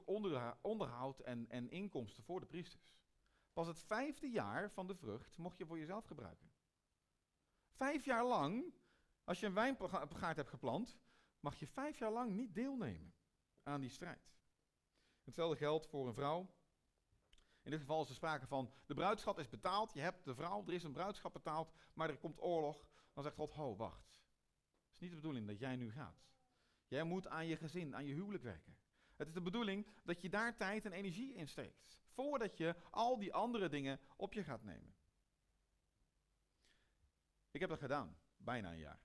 onderhoud 0.61 1.19
en, 1.19 1.49
en 1.49 1.69
inkomsten 1.69 2.23
voor 2.23 2.39
de 2.39 2.45
priesters. 2.45 2.93
Pas 3.53 3.67
het 3.67 3.79
vijfde 3.79 4.29
jaar 4.29 4.71
van 4.71 4.87
de 4.87 4.95
vrucht 4.95 5.37
mocht 5.37 5.57
je 5.57 5.65
voor 5.65 5.77
jezelf 5.77 6.05
gebruiken. 6.05 6.51
Vijf 7.69 8.05
jaar 8.05 8.25
lang, 8.25 8.73
als 9.23 9.39
je 9.39 9.45
een 9.45 9.53
wijngaard 9.53 10.35
hebt 10.35 10.49
geplant, 10.49 10.97
mag 11.39 11.55
je 11.55 11.67
vijf 11.67 11.97
jaar 11.97 12.11
lang 12.11 12.31
niet 12.31 12.55
deelnemen 12.55 13.13
aan 13.63 13.81
die 13.81 13.89
strijd. 13.89 14.33
Hetzelfde 15.23 15.57
geldt 15.57 15.87
voor 15.87 16.07
een 16.07 16.13
vrouw 16.13 16.49
in 17.63 17.71
dit 17.71 17.79
geval 17.79 18.01
is 18.01 18.09
er 18.09 18.15
sprake 18.15 18.47
van, 18.47 18.71
de 18.85 18.93
bruidschat 18.93 19.37
is 19.37 19.49
betaald, 19.49 19.93
je 19.93 19.99
hebt 19.99 20.23
de 20.23 20.35
vrouw, 20.35 20.63
er 20.65 20.73
is 20.73 20.83
een 20.83 20.91
bruidschap 20.91 21.33
betaald, 21.33 21.73
maar 21.93 22.09
er 22.09 22.17
komt 22.17 22.41
oorlog. 22.41 22.85
Dan 23.13 23.23
zegt 23.23 23.35
God, 23.35 23.53
ho, 23.53 23.75
wacht. 23.75 24.13
Het 24.83 24.93
is 24.93 24.99
niet 24.99 25.09
de 25.09 25.15
bedoeling 25.15 25.47
dat 25.47 25.59
jij 25.59 25.75
nu 25.75 25.91
gaat. 25.91 26.25
Jij 26.87 27.03
moet 27.03 27.27
aan 27.27 27.47
je 27.47 27.57
gezin, 27.57 27.95
aan 27.95 28.05
je 28.05 28.13
huwelijk 28.13 28.43
werken. 28.43 28.77
Het 29.21 29.29
is 29.29 29.35
de 29.35 29.41
bedoeling 29.41 29.87
dat 30.03 30.21
je 30.21 30.29
daar 30.29 30.55
tijd 30.55 30.85
en 30.85 30.91
energie 30.91 31.33
in 31.33 31.47
steekt. 31.47 31.99
Voordat 32.07 32.57
je 32.57 32.75
al 32.89 33.19
die 33.19 33.33
andere 33.33 33.69
dingen 33.69 33.99
op 34.15 34.33
je 34.33 34.43
gaat 34.43 34.63
nemen. 34.63 34.95
Ik 37.51 37.59
heb 37.59 37.69
dat 37.69 37.79
gedaan, 37.79 38.17
bijna 38.37 38.71
een 38.71 38.79
jaar. 38.79 39.01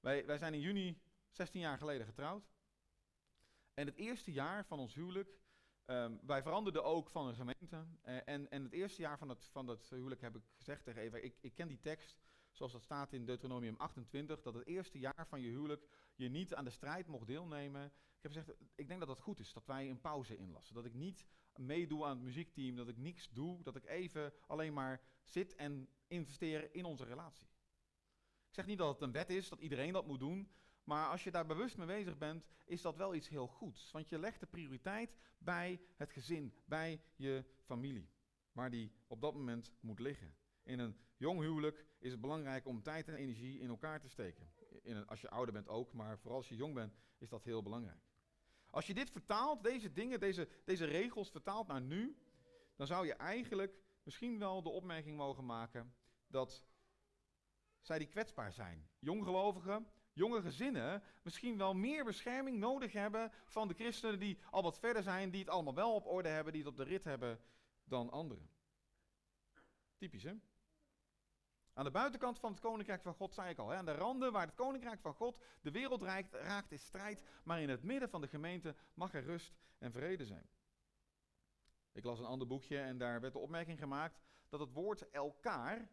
Wij, 0.00 0.26
wij 0.26 0.38
zijn 0.38 0.54
in 0.54 0.60
juni 0.60 1.00
16 1.30 1.60
jaar 1.60 1.78
geleden 1.78 2.06
getrouwd. 2.06 2.50
En 3.74 3.86
het 3.86 3.96
eerste 3.96 4.32
jaar 4.32 4.66
van 4.66 4.78
ons 4.78 4.94
huwelijk, 4.94 5.38
ehm, 5.84 6.16
wij 6.22 6.42
veranderden 6.42 6.84
ook 6.84 7.10
van 7.10 7.26
een 7.26 7.34
gemeente. 7.34 7.86
Eh, 8.02 8.16
en, 8.24 8.50
en 8.50 8.62
het 8.62 8.72
eerste 8.72 9.02
jaar 9.02 9.18
van 9.18 9.28
het, 9.28 9.48
van 9.52 9.66
dat 9.66 9.88
huwelijk 9.90 10.20
heb 10.20 10.36
ik 10.36 10.42
gezegd 10.54 10.84
tegen 10.84 11.02
Eva, 11.02 11.16
ik, 11.16 11.36
ik 11.40 11.54
ken 11.54 11.68
die 11.68 11.80
tekst, 11.80 12.22
zoals 12.52 12.72
dat 12.72 12.82
staat 12.82 13.12
in 13.12 13.24
Deuteronomium 13.24 13.76
28, 13.76 14.40
dat 14.42 14.54
het 14.54 14.66
eerste 14.66 14.98
jaar 14.98 15.26
van 15.26 15.40
je 15.40 15.48
huwelijk 15.48 15.88
je 16.14 16.28
niet 16.28 16.54
aan 16.54 16.64
de 16.64 16.70
strijd 16.70 17.06
mocht 17.06 17.26
deelnemen. 17.26 17.92
Ik 18.18 18.24
heb 18.24 18.32
gezegd, 18.32 18.58
ik 18.74 18.88
denk 18.88 18.98
dat 18.98 19.08
dat 19.08 19.20
goed 19.20 19.38
is, 19.38 19.52
dat 19.52 19.66
wij 19.66 19.90
een 19.90 20.00
pauze 20.00 20.36
inlassen. 20.36 20.74
Dat 20.74 20.84
ik 20.84 20.94
niet 20.94 21.26
meedoe 21.54 22.04
aan 22.04 22.10
het 22.10 22.24
muziekteam, 22.24 22.76
dat 22.76 22.88
ik 22.88 22.96
niks 22.96 23.28
doe, 23.30 23.62
dat 23.62 23.76
ik 23.76 23.84
even 23.84 24.32
alleen 24.46 24.72
maar 24.72 25.00
zit 25.22 25.54
en 25.54 25.88
investeer 26.06 26.74
in 26.74 26.84
onze 26.84 27.04
relatie. 27.04 27.48
Ik 28.48 28.54
zeg 28.54 28.66
niet 28.66 28.78
dat 28.78 28.92
het 28.92 29.02
een 29.02 29.12
wet 29.12 29.30
is, 29.30 29.48
dat 29.48 29.60
iedereen 29.60 29.92
dat 29.92 30.06
moet 30.06 30.18
doen, 30.18 30.50
maar 30.84 31.08
als 31.08 31.24
je 31.24 31.30
daar 31.30 31.46
bewust 31.46 31.76
mee 31.76 31.86
bezig 31.86 32.18
bent, 32.18 32.46
is 32.64 32.82
dat 32.82 32.96
wel 32.96 33.14
iets 33.14 33.28
heel 33.28 33.46
goeds. 33.46 33.90
Want 33.90 34.08
je 34.08 34.18
legt 34.18 34.40
de 34.40 34.46
prioriteit 34.46 35.18
bij 35.38 35.80
het 35.96 36.12
gezin, 36.12 36.54
bij 36.64 37.02
je 37.16 37.44
familie, 37.64 38.10
waar 38.52 38.70
die 38.70 38.92
op 39.06 39.20
dat 39.20 39.34
moment 39.34 39.72
moet 39.80 39.98
liggen. 39.98 40.36
In 40.62 40.78
een 40.78 40.96
jong 41.16 41.40
huwelijk 41.40 41.86
is 41.98 42.10
het 42.10 42.20
belangrijk 42.20 42.66
om 42.66 42.82
tijd 42.82 43.08
en 43.08 43.14
energie 43.14 43.60
in 43.60 43.68
elkaar 43.68 44.00
te 44.00 44.08
steken. 44.08 44.52
In 44.82 45.06
als 45.06 45.20
je 45.20 45.30
ouder 45.30 45.54
bent 45.54 45.68
ook, 45.68 45.92
maar 45.92 46.18
vooral 46.18 46.38
als 46.38 46.48
je 46.48 46.56
jong 46.56 46.74
bent, 46.74 46.96
is 47.18 47.28
dat 47.28 47.44
heel 47.44 47.62
belangrijk. 47.62 48.07
Als 48.78 48.86
je 48.86 48.94
dit 48.94 49.10
vertaalt, 49.10 49.62
deze 49.62 49.92
dingen, 49.92 50.20
deze, 50.20 50.48
deze 50.64 50.84
regels 50.84 51.30
vertaalt 51.30 51.66
naar 51.66 51.80
nu, 51.80 52.16
dan 52.76 52.86
zou 52.86 53.06
je 53.06 53.14
eigenlijk 53.14 53.82
misschien 54.02 54.38
wel 54.38 54.62
de 54.62 54.68
opmerking 54.68 55.16
mogen 55.16 55.46
maken 55.46 55.94
dat 56.26 56.64
zij 57.80 57.98
die 57.98 58.08
kwetsbaar 58.08 58.52
zijn. 58.52 58.88
Jonggelovigen, 58.98 59.90
jonge 60.12 60.42
gezinnen 60.42 61.02
misschien 61.22 61.56
wel 61.56 61.74
meer 61.74 62.04
bescherming 62.04 62.58
nodig 62.58 62.92
hebben 62.92 63.32
van 63.46 63.68
de 63.68 63.74
christenen 63.74 64.18
die 64.18 64.38
al 64.50 64.62
wat 64.62 64.78
verder 64.78 65.02
zijn, 65.02 65.30
die 65.30 65.40
het 65.40 65.50
allemaal 65.50 65.74
wel 65.74 65.94
op 65.94 66.06
orde 66.06 66.28
hebben, 66.28 66.52
die 66.52 66.62
het 66.62 66.70
op 66.70 66.76
de 66.76 66.84
rit 66.84 67.04
hebben 67.04 67.40
dan 67.84 68.10
anderen. 68.10 68.50
Typisch 69.96 70.22
hè? 70.22 70.34
Aan 71.78 71.84
de 71.84 71.90
buitenkant 71.90 72.38
van 72.38 72.50
het 72.50 72.60
koninkrijk 72.60 73.02
van 73.02 73.14
God, 73.14 73.34
zei 73.34 73.50
ik 73.50 73.58
al, 73.58 73.68
hè, 73.68 73.76
aan 73.76 73.84
de 73.84 73.94
randen 73.94 74.32
waar 74.32 74.46
het 74.46 74.54
koninkrijk 74.54 75.00
van 75.00 75.14
God 75.14 75.38
de 75.60 75.70
wereld 75.70 76.02
raakt, 76.02 76.34
raakt 76.34 76.72
is 76.72 76.84
strijd, 76.84 77.22
maar 77.44 77.60
in 77.60 77.68
het 77.68 77.82
midden 77.82 78.10
van 78.10 78.20
de 78.20 78.28
gemeente 78.28 78.74
mag 78.94 79.14
er 79.14 79.24
rust 79.24 79.58
en 79.78 79.92
vrede 79.92 80.26
zijn. 80.26 80.48
Ik 81.92 82.04
las 82.04 82.18
een 82.18 82.24
ander 82.24 82.46
boekje 82.46 82.78
en 82.78 82.98
daar 82.98 83.20
werd 83.20 83.32
de 83.32 83.38
opmerking 83.38 83.78
gemaakt 83.78 84.20
dat 84.48 84.60
het 84.60 84.72
woord 84.72 85.10
elkaar 85.10 85.90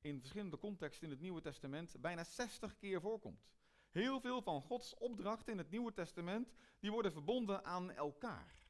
in 0.00 0.20
verschillende 0.20 0.58
contexten 0.58 1.04
in 1.04 1.10
het 1.10 1.20
Nieuwe 1.20 1.40
Testament 1.40 2.00
bijna 2.00 2.24
60 2.24 2.76
keer 2.76 3.00
voorkomt. 3.00 3.54
Heel 3.90 4.20
veel 4.20 4.42
van 4.42 4.62
Gods 4.62 4.94
opdrachten 4.94 5.52
in 5.52 5.58
het 5.58 5.70
Nieuwe 5.70 5.92
Testament, 5.92 6.52
die 6.80 6.90
worden 6.90 7.12
verbonden 7.12 7.64
aan 7.64 7.90
elkaar. 7.90 8.66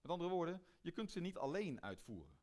Met 0.00 0.10
andere 0.10 0.30
woorden, 0.30 0.62
je 0.80 0.90
kunt 0.90 1.10
ze 1.10 1.20
niet 1.20 1.36
alleen 1.36 1.82
uitvoeren. 1.82 2.38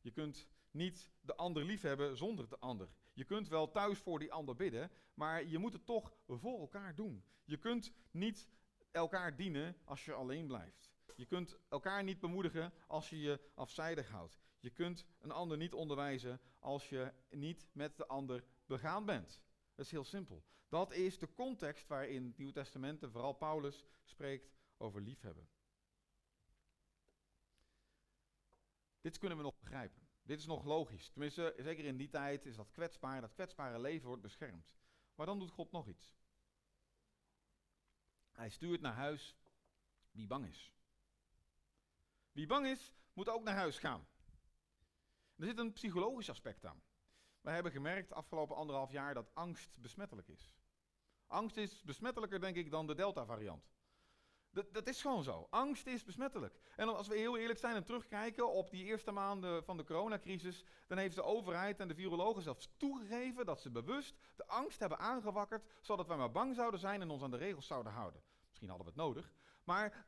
Je 0.00 0.10
kunt 0.10 0.48
niet 0.70 1.10
de 1.20 1.36
ander 1.36 1.64
liefhebben 1.64 2.16
zonder 2.16 2.48
de 2.48 2.58
ander. 2.58 2.88
Je 3.12 3.24
kunt 3.24 3.48
wel 3.48 3.70
thuis 3.70 3.98
voor 3.98 4.18
die 4.18 4.32
ander 4.32 4.56
bidden, 4.56 4.90
maar 5.14 5.44
je 5.44 5.58
moet 5.58 5.72
het 5.72 5.86
toch 5.86 6.12
voor 6.26 6.60
elkaar 6.60 6.94
doen. 6.94 7.24
Je 7.44 7.56
kunt 7.56 7.92
niet 8.10 8.48
elkaar 8.90 9.36
dienen 9.36 9.76
als 9.84 10.04
je 10.04 10.12
alleen 10.12 10.46
blijft. 10.46 10.90
Je 11.16 11.26
kunt 11.26 11.58
elkaar 11.68 12.04
niet 12.04 12.20
bemoedigen 12.20 12.72
als 12.86 13.10
je 13.10 13.20
je 13.20 13.40
afzijdig 13.54 14.10
houdt. 14.10 14.38
Je 14.60 14.70
kunt 14.70 15.06
een 15.18 15.30
ander 15.30 15.56
niet 15.56 15.72
onderwijzen 15.72 16.40
als 16.58 16.88
je 16.88 17.12
niet 17.30 17.66
met 17.72 17.96
de 17.96 18.06
ander 18.06 18.44
begaan 18.66 19.04
bent. 19.04 19.42
Dat 19.74 19.84
is 19.84 19.90
heel 19.90 20.04
simpel. 20.04 20.44
Dat 20.68 20.92
is 20.92 21.18
de 21.18 21.32
context 21.34 21.86
waarin 21.86 22.26
het 22.26 22.36
Nieuwe 22.36 22.52
Testament 22.52 23.02
en 23.02 23.10
vooral 23.10 23.32
Paulus 23.32 23.84
spreekt 24.04 24.50
over 24.76 25.00
liefhebben. 25.00 25.48
Dit 29.00 29.18
kunnen 29.18 29.38
we 29.38 29.44
nog 29.44 29.58
begrijpen. 29.58 30.07
Dit 30.28 30.38
is 30.38 30.46
nog 30.46 30.64
logisch. 30.64 31.08
Tenminste, 31.08 31.54
zeker 31.56 31.84
in 31.84 31.96
die 31.96 32.08
tijd 32.08 32.46
is 32.46 32.56
dat 32.56 32.70
kwetsbaar. 32.70 33.20
Dat 33.20 33.32
kwetsbare 33.32 33.80
leven 33.80 34.06
wordt 34.06 34.22
beschermd. 34.22 34.76
Maar 35.14 35.26
dan 35.26 35.38
doet 35.38 35.50
God 35.50 35.72
nog 35.72 35.88
iets. 35.88 36.16
Hij 38.32 38.48
stuurt 38.48 38.80
naar 38.80 38.94
huis 38.94 39.36
wie 40.10 40.26
bang 40.26 40.46
is. 40.46 40.72
Wie 42.32 42.46
bang 42.46 42.66
is, 42.66 42.92
moet 43.12 43.28
ook 43.28 43.42
naar 43.42 43.54
huis 43.54 43.78
gaan. 43.78 44.06
Er 45.36 45.44
zit 45.44 45.58
een 45.58 45.72
psychologisch 45.72 46.30
aspect 46.30 46.64
aan. 46.64 46.82
We 47.40 47.50
hebben 47.50 47.72
gemerkt 47.72 48.12
afgelopen 48.12 48.56
anderhalf 48.56 48.90
jaar 48.90 49.14
dat 49.14 49.34
angst 49.34 49.78
besmettelijk 49.80 50.28
is. 50.28 50.52
Angst 51.26 51.56
is 51.56 51.82
besmettelijker, 51.82 52.40
denk 52.40 52.56
ik, 52.56 52.70
dan 52.70 52.86
de 52.86 52.94
Delta-variant. 52.94 53.70
Dat, 54.50 54.74
dat, 54.74 54.86
is 54.86 55.00
gewoon 55.00 55.22
zo. 55.22 55.46
Angst 55.50 55.86
is 55.86 56.04
besmettelijk. 56.04 56.60
En 56.76 56.96
als 56.96 57.08
we 57.08 57.16
heel 57.16 57.36
eerlijk 57.36 57.58
zijn 57.58 57.76
en 57.76 57.84
terugkijken 57.84 58.52
op 58.52 58.70
die 58.70 58.84
eerste 58.84 59.10
maanden 59.10 59.64
van 59.64 59.76
de 59.76 59.84
coronacrisis, 59.84 60.64
dan 60.86 60.98
heeft 60.98 61.14
de 61.14 61.22
overheid 61.22 61.80
en 61.80 61.88
de 61.88 61.94
virologen 61.94 62.42
zelfs 62.42 62.68
toegegeven 62.76 63.46
dat 63.46 63.60
ze 63.60 63.70
bewust 63.70 64.16
de 64.36 64.46
angst 64.46 64.78
hebben 64.78 64.98
aangewakkerd, 64.98 65.64
zodat 65.80 66.06
wij 66.06 66.16
maar 66.16 66.30
bang 66.30 66.54
zouden 66.54 66.80
zijn 66.80 67.00
en 67.00 67.10
ons 67.10 67.22
aan 67.22 67.30
de 67.30 67.36
regels 67.36 67.66
zouden 67.66 67.92
houden. 67.92 68.22
Misschien 68.48 68.68
hadden 68.68 68.86
we 68.86 68.92
het 68.92 69.02
nodig, 69.02 69.32
maar 69.64 70.06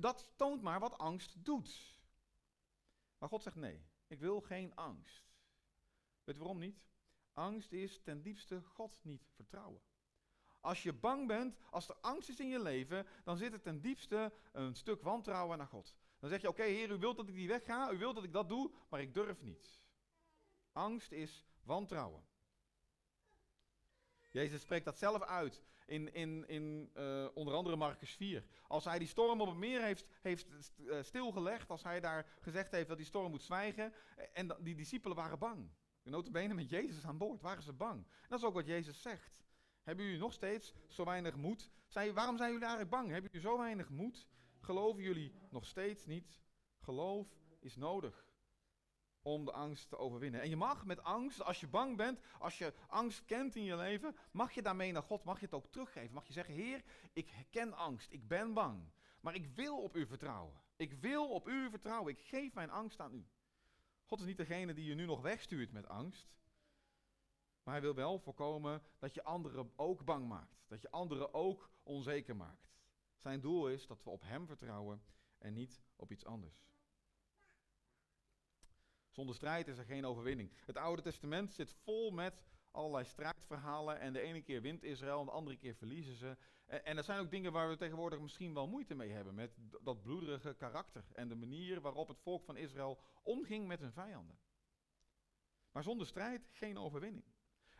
dat 0.00 0.32
toont 0.36 0.62
maar 0.62 0.80
wat 0.80 0.98
angst 0.98 1.44
doet. 1.44 2.00
Maar 3.18 3.28
God 3.28 3.42
zegt 3.42 3.56
nee, 3.56 3.86
ik 4.06 4.20
wil 4.20 4.40
geen 4.40 4.74
angst. 4.74 5.32
Weet 6.24 6.36
waarom 6.36 6.58
niet? 6.58 6.84
Angst 7.32 7.72
is 7.72 8.00
ten 8.00 8.22
diepste 8.22 8.62
God 8.62 9.00
niet 9.02 9.28
vertrouwen. 9.34 9.82
Als 10.62 10.82
je 10.82 10.92
bang 10.92 11.26
bent, 11.26 11.56
als 11.70 11.88
er 11.88 11.96
angst 12.00 12.28
is 12.28 12.40
in 12.40 12.48
je 12.48 12.62
leven, 12.62 13.06
dan 13.24 13.36
zit 13.36 13.52
er 13.52 13.60
ten 13.60 13.80
diepste 13.80 14.32
een 14.52 14.74
stuk 14.74 15.02
wantrouwen 15.02 15.58
naar 15.58 15.66
God. 15.66 15.96
Dan 16.18 16.30
zeg 16.30 16.40
je, 16.40 16.48
oké 16.48 16.62
Heer, 16.62 16.90
u 16.90 16.98
wilt 16.98 17.16
dat 17.16 17.28
ik 17.28 17.34
die 17.34 17.48
wegga, 17.48 17.92
u 17.92 17.98
wilt 17.98 18.14
dat 18.14 18.24
ik 18.24 18.32
dat 18.32 18.48
doe, 18.48 18.70
maar 18.88 19.00
ik 19.00 19.14
durf 19.14 19.42
niet. 19.42 19.80
Angst 20.72 21.12
is 21.12 21.46
wantrouwen. 21.62 22.24
Jezus 24.30 24.60
spreekt 24.60 24.84
dat 24.84 24.98
zelf 24.98 25.22
uit 25.22 25.62
in, 25.86 26.12
in, 26.12 26.48
in 26.48 26.90
uh, 26.96 27.28
onder 27.34 27.54
andere 27.54 27.76
Marcus 27.76 28.10
4. 28.10 28.44
Als 28.66 28.84
hij 28.84 28.98
die 28.98 29.08
storm 29.08 29.40
op 29.40 29.48
het 29.48 29.56
meer 29.56 29.82
heeft, 29.82 30.06
heeft 30.20 30.46
uh, 30.76 31.02
stilgelegd, 31.02 31.70
als 31.70 31.82
hij 31.82 32.00
daar 32.00 32.26
gezegd 32.40 32.70
heeft 32.70 32.88
dat 32.88 32.96
die 32.96 33.06
storm 33.06 33.30
moet 33.30 33.42
zwijgen, 33.42 33.92
eh, 34.16 34.26
en 34.32 34.56
die 34.60 34.74
discipelen 34.74 35.16
waren 35.16 35.38
bang. 35.38 35.70
Notabene 36.02 36.54
met 36.54 36.70
Jezus 36.70 37.04
aan 37.04 37.18
boord 37.18 37.40
waren 37.40 37.62
ze 37.62 37.72
bang. 37.72 38.06
Dat 38.28 38.38
is 38.38 38.44
ook 38.44 38.54
wat 38.54 38.66
Jezus 38.66 39.02
zegt. 39.02 39.40
Hebben 39.82 40.04
jullie 40.04 40.20
nog 40.20 40.32
steeds 40.32 40.74
zo 40.88 41.04
weinig 41.04 41.36
moed? 41.36 41.70
Waarom 41.92 42.36
zijn 42.36 42.52
jullie 42.52 42.66
eigenlijk 42.66 42.90
bang? 42.90 43.10
Hebben 43.10 43.30
jullie 43.32 43.48
zo 43.48 43.58
weinig 43.58 43.90
moed? 43.90 44.28
Geloven 44.60 45.02
jullie 45.02 45.32
nog 45.50 45.66
steeds 45.66 46.06
niet? 46.06 46.40
Geloof 46.78 47.28
is 47.60 47.76
nodig 47.76 48.30
om 49.22 49.44
de 49.44 49.52
angst 49.52 49.88
te 49.88 49.98
overwinnen. 49.98 50.40
En 50.40 50.48
je 50.48 50.56
mag 50.56 50.84
met 50.84 51.02
angst, 51.02 51.42
als 51.42 51.60
je 51.60 51.68
bang 51.68 51.96
bent, 51.96 52.20
als 52.38 52.58
je 52.58 52.74
angst 52.86 53.24
kent 53.24 53.56
in 53.56 53.64
je 53.64 53.76
leven, 53.76 54.16
mag 54.30 54.52
je 54.52 54.62
daarmee 54.62 54.92
naar 54.92 55.02
God, 55.02 55.24
mag 55.24 55.38
je 55.38 55.44
het 55.44 55.54
ook 55.54 55.70
teruggeven. 55.70 56.14
Mag 56.14 56.26
je 56.26 56.32
zeggen, 56.32 56.54
Heer, 56.54 56.82
ik 57.12 57.32
ken 57.50 57.72
angst, 57.72 58.12
ik 58.12 58.28
ben 58.28 58.52
bang, 58.52 58.92
maar 59.20 59.34
ik 59.34 59.46
wil 59.46 59.82
op 59.82 59.96
u 59.96 60.06
vertrouwen. 60.06 60.60
Ik 60.76 60.92
wil 60.92 61.28
op 61.28 61.48
u 61.48 61.70
vertrouwen, 61.70 62.12
ik 62.12 62.20
geef 62.20 62.54
mijn 62.54 62.70
angst 62.70 63.00
aan 63.00 63.14
u. 63.14 63.26
God 64.04 64.20
is 64.20 64.26
niet 64.26 64.36
degene 64.36 64.74
die 64.74 64.84
je 64.84 64.94
nu 64.94 65.04
nog 65.04 65.20
wegstuurt 65.20 65.72
met 65.72 65.88
angst. 65.88 66.32
Maar 67.62 67.74
hij 67.74 67.82
wil 67.82 67.94
wel 67.94 68.18
voorkomen 68.18 68.82
dat 68.98 69.14
je 69.14 69.24
anderen 69.24 69.72
ook 69.76 70.04
bang 70.04 70.28
maakt. 70.28 70.64
Dat 70.66 70.82
je 70.82 70.90
anderen 70.90 71.34
ook 71.34 71.70
onzeker 71.82 72.36
maakt. 72.36 72.72
Zijn 73.16 73.40
doel 73.40 73.68
is 73.68 73.86
dat 73.86 74.02
we 74.02 74.10
op 74.10 74.22
hem 74.22 74.46
vertrouwen 74.46 75.02
en 75.38 75.52
niet 75.52 75.82
op 75.96 76.10
iets 76.10 76.24
anders. 76.24 76.66
Zonder 79.10 79.34
strijd 79.34 79.68
is 79.68 79.78
er 79.78 79.84
geen 79.84 80.04
overwinning. 80.04 80.52
Het 80.64 80.76
Oude 80.76 81.02
Testament 81.02 81.52
zit 81.52 81.72
vol 81.72 82.10
met 82.10 82.44
allerlei 82.70 83.04
strijdverhalen. 83.04 84.00
En 84.00 84.12
de 84.12 84.20
ene 84.20 84.42
keer 84.42 84.62
wint 84.62 84.82
Israël 84.82 85.20
en 85.20 85.26
de 85.26 85.32
andere 85.32 85.56
keer 85.56 85.74
verliezen 85.74 86.14
ze. 86.14 86.36
En, 86.66 86.96
er 86.96 87.04
zijn 87.04 87.20
ook 87.20 87.30
dingen 87.30 87.52
waar 87.52 87.68
we 87.68 87.76
tegenwoordig 87.76 88.20
misschien 88.20 88.54
wel 88.54 88.68
moeite 88.68 88.94
mee 88.94 89.10
hebben. 89.10 89.34
Met 89.34 89.58
dat 89.82 90.02
bloederige 90.02 90.54
karakter. 90.54 91.04
En 91.12 91.28
de 91.28 91.34
manier 91.34 91.80
waarop 91.80 92.08
het 92.08 92.20
volk 92.20 92.44
van 92.44 92.56
Israël 92.56 93.00
omging 93.22 93.66
met 93.66 93.80
hun 93.80 93.92
vijanden. 93.92 94.38
Maar 95.72 95.82
zonder 95.82 96.06
strijd 96.06 96.48
geen 96.52 96.78
overwinning. 96.78 97.24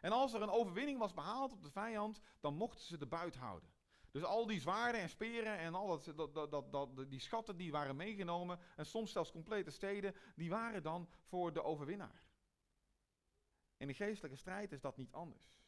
En 0.03 0.13
als 0.13 0.33
er 0.33 0.43
een 0.43 0.51
overwinning 0.51 0.99
was 0.99 1.15
behaald 1.15 1.53
op 1.53 1.63
de 1.63 1.71
vijand, 1.71 2.21
dan 2.41 2.55
mochten 2.55 2.85
ze 2.85 2.99
de 2.99 3.07
buit 3.07 3.37
houden. 3.37 3.71
Dus 4.11 4.23
al 4.23 4.47
die 4.47 4.61
zwaarden 4.61 5.01
en 5.01 5.09
speren 5.09 5.59
en 5.59 5.75
al 5.75 5.87
dat, 5.87 6.35
dat, 6.35 6.51
dat, 6.51 6.73
dat, 6.73 7.11
die 7.11 7.21
schatten 7.21 7.57
die 7.57 7.73
waren 7.73 7.97
meegenomen, 7.97 8.59
en 8.77 8.87
soms 8.87 9.13
zelfs 9.13 9.31
complete 9.31 9.71
steden, 9.71 10.15
die 10.37 10.51
waren 10.51 10.83
dan 10.83 11.09
voor 11.23 11.53
de 11.53 11.63
overwinnaar. 11.63 12.25
In 13.77 13.87
de 13.87 13.95
geestelijke 13.95 14.37
strijd 14.37 14.73
is 14.73 14.81
dat 14.81 14.97
niet 14.97 15.13
anders. 15.13 15.61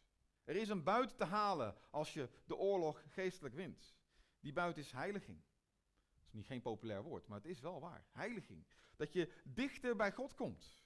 Er 0.44 0.56
is 0.56 0.68
een 0.68 0.82
buit 0.82 1.16
te 1.16 1.24
halen 1.24 1.76
als 1.90 2.12
je 2.12 2.28
de 2.46 2.56
oorlog 2.56 3.02
geestelijk 3.08 3.54
wint. 3.54 3.96
Die 4.40 4.52
buit 4.52 4.76
is 4.76 4.92
heiliging. 4.92 5.42
Dat 6.14 6.24
is 6.26 6.32
niet 6.32 6.46
geen 6.46 6.62
populair 6.62 7.02
woord, 7.02 7.26
maar 7.26 7.38
het 7.38 7.46
is 7.46 7.60
wel 7.60 7.80
waar. 7.80 8.04
Heiliging. 8.12 8.66
Dat 8.96 9.12
je 9.12 9.32
dichter 9.44 9.96
bij 9.96 10.12
God 10.12 10.34
komt. 10.34 10.82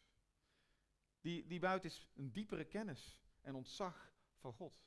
Die, 1.21 1.47
die 1.47 1.61
buit 1.61 1.85
is 1.85 2.09
een 2.15 2.33
diepere 2.33 2.65
kennis 2.65 3.19
en 3.49 3.55
ontzag 3.55 4.13
van 4.37 4.53
God. 4.53 4.81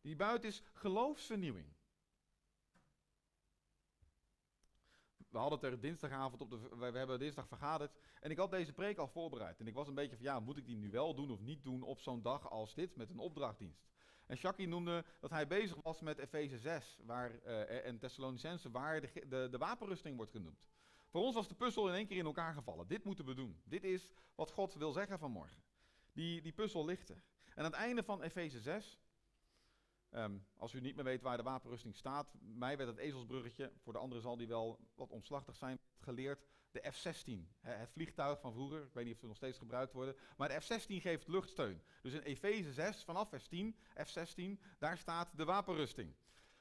Die 0.00 0.16
buit 0.16 0.44
is 0.44 0.62
geloofsvernieuwing. 0.72 1.66
We 5.28 5.38
hadden 5.38 5.58
het 5.58 5.72
er 5.72 5.80
dinsdagavond 5.80 6.42
op 6.42 6.50
de. 6.50 6.76
We 6.76 6.98
hebben 6.98 7.18
dinsdag 7.18 7.48
vergaderd. 7.48 7.92
En 8.20 8.30
ik 8.30 8.36
had 8.36 8.50
deze 8.50 8.72
preek 8.72 8.98
al 8.98 9.08
voorbereid. 9.08 9.60
En 9.60 9.66
ik 9.66 9.74
was 9.74 9.88
een 9.88 9.94
beetje 9.94 10.16
van 10.16 10.24
ja, 10.24 10.40
moet 10.40 10.56
ik 10.56 10.66
die 10.66 10.76
nu 10.76 10.90
wel 10.90 11.14
doen 11.14 11.30
of 11.30 11.40
niet 11.40 11.64
doen 11.64 11.82
op 11.82 12.00
zo'n 12.00 12.22
dag 12.22 12.50
als 12.50 12.74
dit 12.74 12.96
met 12.96 13.10
een 13.10 13.18
opdrachtdienst? 13.18 13.86
En 14.26 14.36
Shaki 14.36 14.66
noemde 14.66 15.04
dat 15.20 15.30
hij 15.30 15.46
bezig 15.46 15.76
was 15.82 16.00
met 16.00 16.18
Efeze 16.18 16.58
6 16.58 16.98
waar, 17.04 17.30
uh, 17.44 17.86
en 17.86 17.98
Thessalonicense, 17.98 18.70
waar 18.70 19.00
de, 19.00 19.26
de, 19.28 19.48
de 19.50 19.58
wapenrusting 19.58 20.16
wordt 20.16 20.30
genoemd. 20.30 20.64
Voor 21.08 21.22
ons 21.22 21.34
was 21.34 21.48
de 21.48 21.54
puzzel 21.54 21.88
in 21.88 21.94
één 21.94 22.06
keer 22.06 22.16
in 22.16 22.24
elkaar 22.24 22.54
gevallen. 22.54 22.86
Dit 22.86 23.04
moeten 23.04 23.24
we 23.24 23.34
doen. 23.34 23.60
Dit 23.64 23.84
is 23.84 24.10
wat 24.34 24.50
God 24.50 24.74
wil 24.74 24.92
zeggen 24.92 25.18
vanmorgen. 25.18 25.62
Die, 26.12 26.42
die 26.42 26.52
puzzel 26.52 26.84
ligt 26.84 27.08
er. 27.08 27.24
En 27.54 27.64
aan 27.64 27.70
het 27.70 27.80
einde 27.80 28.02
van 28.02 28.22
Efeze 28.22 28.60
6, 28.60 28.98
ehm, 30.10 30.38
als 30.56 30.72
u 30.72 30.80
niet 30.80 30.94
meer 30.94 31.04
weet 31.04 31.22
waar 31.22 31.36
de 31.36 31.42
wapenrusting 31.42 31.96
staat, 31.96 32.34
mij 32.40 32.76
werd 32.76 32.88
het 32.88 32.98
ezelsbruggetje, 32.98 33.72
voor 33.82 33.92
de 33.92 33.98
anderen 33.98 34.22
zal 34.22 34.36
die 34.36 34.48
wel 34.48 34.78
wat 34.94 35.10
omslachtig 35.10 35.56
zijn, 35.56 35.78
geleerd. 36.00 36.44
De 36.70 36.92
F-16, 36.92 37.48
het 37.60 37.90
vliegtuig 37.90 38.40
van 38.40 38.52
vroeger, 38.52 38.82
ik 38.82 38.94
weet 38.94 39.04
niet 39.04 39.14
of 39.14 39.20
ze 39.20 39.26
nog 39.26 39.36
steeds 39.36 39.58
gebruikt 39.58 39.92
worden, 39.92 40.16
maar 40.36 40.48
de 40.48 40.60
F-16 40.60 40.86
geeft 40.86 41.28
luchtsteun. 41.28 41.82
Dus 42.02 42.12
in 42.12 42.20
Efeze 42.20 42.72
6, 42.72 43.04
vanaf 43.04 43.28
vers 43.28 43.46
10, 43.46 43.76
F-16, 44.04 44.42
daar 44.78 44.98
staat 44.98 45.36
de 45.36 45.44
wapenrusting. 45.44 46.14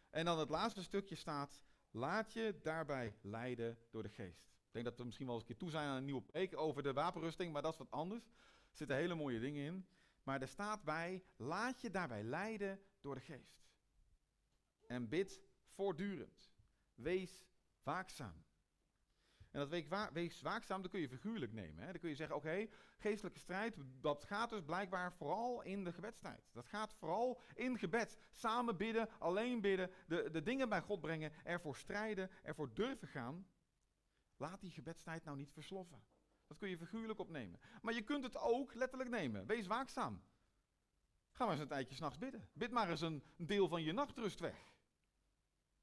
En 0.10 0.26
dan 0.26 0.40
het 0.40 0.50
laatste 0.50 0.84
stukje 0.84 1.16
staat, 1.16 1.62
laat 1.92 2.34
je 2.34 2.60
daarbij 2.62 3.16
leiden 3.22 3.78
door 3.90 4.04
de 4.04 4.10
geest. 4.10 4.52
Ik 4.72 4.72
denk 4.72 4.86
dat 4.86 4.98
we 4.98 5.04
misschien 5.04 5.26
wel 5.26 5.36
eens 5.36 5.44
een 5.44 5.50
keer 5.50 5.60
toe 5.60 5.70
zijn 5.70 5.88
aan 5.88 5.98
een 5.98 6.06
nieuwe 6.06 6.22
preek 6.22 6.58
over 6.58 6.84
de 6.84 6.94
wapenrusting, 6.94 7.54
maar 7.54 7.62
dat 7.62 7.72
is 7.72 7.78
wat 7.78 7.92
anders. 7.92 8.26
Er 8.26 8.78
zitten 8.78 8.96
hele 8.96 9.16
mooie 9.16 9.40
dingen 9.40 9.66
in. 9.66 9.88
Maar 10.24 10.42
er 10.42 10.48
staat 10.48 10.84
bij, 10.84 11.24
laat 11.36 11.82
je 11.82 11.90
daarbij 11.90 12.24
leiden 12.24 12.82
door 13.02 13.16
de 13.16 13.22
geest. 13.22 13.70
En 14.88 15.10
bid 15.10 15.42
voortdurend. 15.68 16.52
Wees 16.96 17.46
waakzaam. 17.84 18.44
En 19.52 19.60
dat 19.60 19.70
wees 20.14 20.42
waakzaam, 20.42 20.82
dat 20.82 20.92
kun 20.92 21.00
je 21.00 21.10
figuurlijk 21.10 21.54
nemen. 21.54 21.84
Hè? 21.84 21.92
Dan 21.92 22.00
kun 22.00 22.10
je 22.10 22.16
zeggen, 22.16 22.36
oké, 22.36 22.68
geestelijke 22.98 23.40
strijd, 23.40 23.76
dat 24.02 24.24
gaat 24.24 24.50
dus 24.50 24.62
blijkbaar 24.62 25.14
vooral 25.14 25.62
in 25.62 25.84
de 25.84 25.94
gebedstijd. 25.94 26.50
Dat 26.54 26.66
gaat 26.66 26.94
vooral 26.94 27.42
in 27.54 27.78
gebed. 27.78 28.18
Samen 28.32 28.78
bidden, 28.78 29.10
alleen 29.20 29.62
bidden, 29.62 29.92
de, 30.08 30.30
de 30.32 30.42
dingen 30.42 30.70
bij 30.70 30.82
God 30.82 31.02
brengen, 31.02 31.32
ervoor 31.44 31.76
strijden, 31.76 32.30
ervoor 32.44 32.74
durven 32.74 33.08
gaan. 33.08 33.48
Laat 34.38 34.62
die 34.62 34.72
gebedstijd 34.72 35.24
nou 35.24 35.38
niet 35.38 35.52
versloffen. 35.52 36.04
Dat 36.52 36.60
kun 36.60 36.70
je 36.70 36.78
figuurlijk 36.78 37.20
opnemen. 37.20 37.60
Maar 37.82 37.94
je 37.94 38.02
kunt 38.02 38.24
het 38.24 38.38
ook 38.38 38.74
letterlijk 38.74 39.10
nemen. 39.10 39.46
Wees 39.46 39.68
waakzaam. 39.68 40.24
Ga 41.32 41.44
maar 41.44 41.54
eens 41.54 41.62
een 41.62 41.68
tijdje 41.68 41.96
s'nachts 41.96 42.18
bidden. 42.18 42.50
Bid 42.54 42.72
maar 42.72 42.90
eens 42.90 43.02
een 43.02 43.24
deel 43.38 43.68
van 43.68 43.84
je 43.84 43.92
nachtrust 43.92 44.40
weg. 44.40 44.74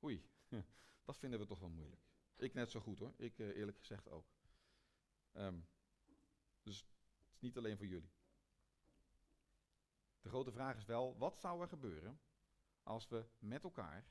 Oei, 0.03 0.29
dat 1.05 1.19
vinden 1.19 1.39
we 1.39 1.47
toch 1.47 1.59
wel 1.59 1.69
moeilijk. 1.69 2.03
Ik 2.37 2.55
net 2.55 2.71
zo 2.71 2.81
goed 2.81 2.99
hoor. 2.99 3.15
Ik 3.17 3.39
uh, 3.39 3.57
eerlijk 3.57 3.79
gezegd 3.79 4.09
ook. 4.09 4.27
Um, 5.33 5.69
dus 6.63 6.79
het 6.79 7.35
is 7.35 7.41
niet 7.41 7.57
alleen 7.57 7.77
voor 7.77 7.87
jullie. 7.87 8.13
De 10.21 10.29
grote 10.29 10.53
vraag 10.53 10.77
is 10.77 10.85
wel, 10.85 11.19
wat 11.19 11.39
zou 11.41 11.63
er 11.63 11.69
gebeuren 11.69 12.21
als 12.83 13.09
we 13.09 13.29
met 13.39 13.63
elkaar 13.63 14.07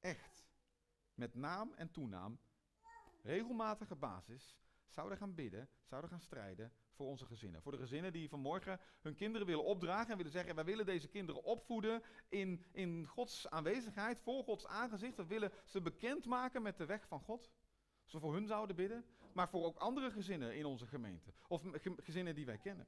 echt, 0.00 0.46
met 1.14 1.34
naam 1.34 1.72
en 1.74 1.90
toenaam, 1.90 2.40
regelmatige 3.22 3.96
basis, 3.96 4.56
zouden 4.92 5.18
gaan 5.18 5.34
bidden, 5.34 5.68
zouden 5.84 6.10
gaan 6.10 6.20
strijden 6.20 6.72
voor 6.92 7.06
onze 7.06 7.26
gezinnen. 7.26 7.62
Voor 7.62 7.72
de 7.72 7.78
gezinnen 7.78 8.12
die 8.12 8.28
vanmorgen 8.28 8.80
hun 9.00 9.14
kinderen 9.14 9.46
willen 9.46 9.64
opdragen 9.64 10.10
en 10.10 10.16
willen 10.16 10.32
zeggen: 10.32 10.54
wij 10.54 10.64
willen 10.64 10.86
deze 10.86 11.08
kinderen 11.08 11.44
opvoeden 11.44 12.02
in, 12.28 12.64
in 12.72 13.06
Gods 13.06 13.50
aanwezigheid, 13.50 14.20
voor 14.20 14.44
Gods 14.44 14.66
aangezicht. 14.66 15.16
We 15.16 15.26
willen 15.26 15.52
ze 15.64 15.80
bekendmaken 15.80 16.62
met 16.62 16.76
de 16.76 16.86
weg 16.86 17.06
van 17.06 17.20
God. 17.20 17.50
We 18.10 18.20
voor 18.20 18.34
hun 18.34 18.46
zouden 18.46 18.76
bidden, 18.76 19.04
maar 19.32 19.48
voor 19.48 19.64
ook 19.64 19.76
andere 19.76 20.10
gezinnen 20.10 20.56
in 20.56 20.64
onze 20.64 20.86
gemeente. 20.86 21.32
Of 21.48 21.62
gezinnen 21.96 22.34
die 22.34 22.46
wij 22.46 22.58
kennen. 22.58 22.86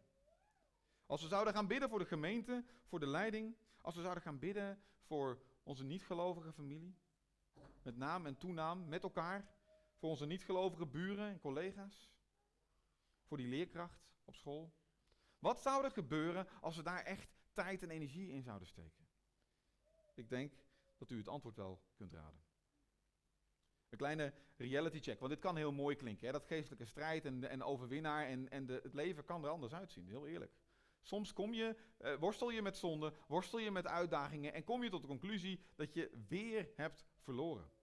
Als 1.06 1.22
we 1.22 1.28
zouden 1.28 1.54
gaan 1.54 1.66
bidden 1.66 1.88
voor 1.88 1.98
de 1.98 2.04
gemeente, 2.04 2.64
voor 2.84 3.00
de 3.00 3.06
leiding. 3.06 3.56
Als 3.80 3.94
we 3.94 4.00
zouden 4.00 4.22
gaan 4.22 4.38
bidden 4.38 4.82
voor 5.02 5.38
onze 5.62 5.84
niet-gelovige 5.84 6.52
familie. 6.52 6.96
Met 7.82 7.96
naam 7.96 8.26
en 8.26 8.36
toenaam, 8.36 8.88
met 8.88 9.02
elkaar. 9.02 9.48
Voor 10.04 10.12
onze 10.12 10.26
niet-gelovige 10.26 10.86
buren 10.86 11.28
en 11.28 11.40
collega's. 11.40 12.10
Voor 13.22 13.36
die 13.36 13.46
leerkracht 13.46 14.14
op 14.24 14.34
school. 14.34 14.74
Wat 15.38 15.60
zou 15.60 15.84
er 15.84 15.90
gebeuren 15.90 16.48
als 16.60 16.76
we 16.76 16.82
daar 16.82 17.02
echt 17.02 17.36
tijd 17.52 17.82
en 17.82 17.90
energie 17.90 18.28
in 18.28 18.42
zouden 18.42 18.68
steken? 18.68 19.08
Ik 20.14 20.28
denk 20.28 20.52
dat 20.96 21.10
u 21.10 21.16
het 21.16 21.28
antwoord 21.28 21.56
wel 21.56 21.82
kunt 21.94 22.12
raden. 22.12 22.44
Een 23.88 23.98
kleine 23.98 24.34
reality 24.56 25.00
check, 25.00 25.18
want 25.18 25.32
dit 25.32 25.40
kan 25.40 25.56
heel 25.56 25.72
mooi 25.72 25.96
klinken. 25.96 26.26
Hè? 26.26 26.32
Dat 26.32 26.46
geestelijke 26.46 26.86
strijd 26.86 27.24
en, 27.24 27.48
en 27.48 27.62
overwinnaar 27.62 28.26
en, 28.26 28.50
en 28.50 28.66
de, 28.66 28.80
het 28.82 28.94
leven 28.94 29.24
kan 29.24 29.44
er 29.44 29.50
anders 29.50 29.74
uitzien, 29.74 30.06
heel 30.06 30.26
eerlijk. 30.26 30.52
Soms 31.02 31.32
kom 31.32 31.54
je, 31.54 31.76
uh, 32.00 32.16
worstel 32.16 32.50
je 32.50 32.62
met 32.62 32.76
zonde, 32.76 33.12
worstel 33.28 33.58
je 33.58 33.70
met 33.70 33.86
uitdagingen 33.86 34.52
en 34.52 34.64
kom 34.64 34.82
je 34.82 34.90
tot 34.90 35.00
de 35.00 35.08
conclusie 35.08 35.60
dat 35.74 35.94
je 35.94 36.24
weer 36.28 36.70
hebt 36.74 37.04
verloren. 37.16 37.73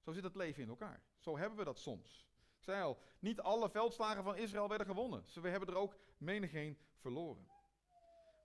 Zo 0.00 0.12
zit 0.12 0.24
het 0.24 0.34
leven 0.34 0.62
in 0.62 0.68
elkaar. 0.68 1.02
Zo 1.18 1.38
hebben 1.38 1.58
we 1.58 1.64
dat 1.64 1.78
soms. 1.78 2.28
Ik 2.58 2.64
zei 2.64 2.82
al, 2.82 2.98
niet 3.18 3.40
alle 3.40 3.70
veldslagen 3.70 4.22
van 4.24 4.36
Israël 4.36 4.68
werden 4.68 4.86
gewonnen. 4.86 5.28
Ze 5.28 5.40
we 5.40 5.48
hebben 5.48 5.68
er 5.68 5.80
ook 5.80 5.96
menigeen 6.16 6.78
verloren. 6.96 7.48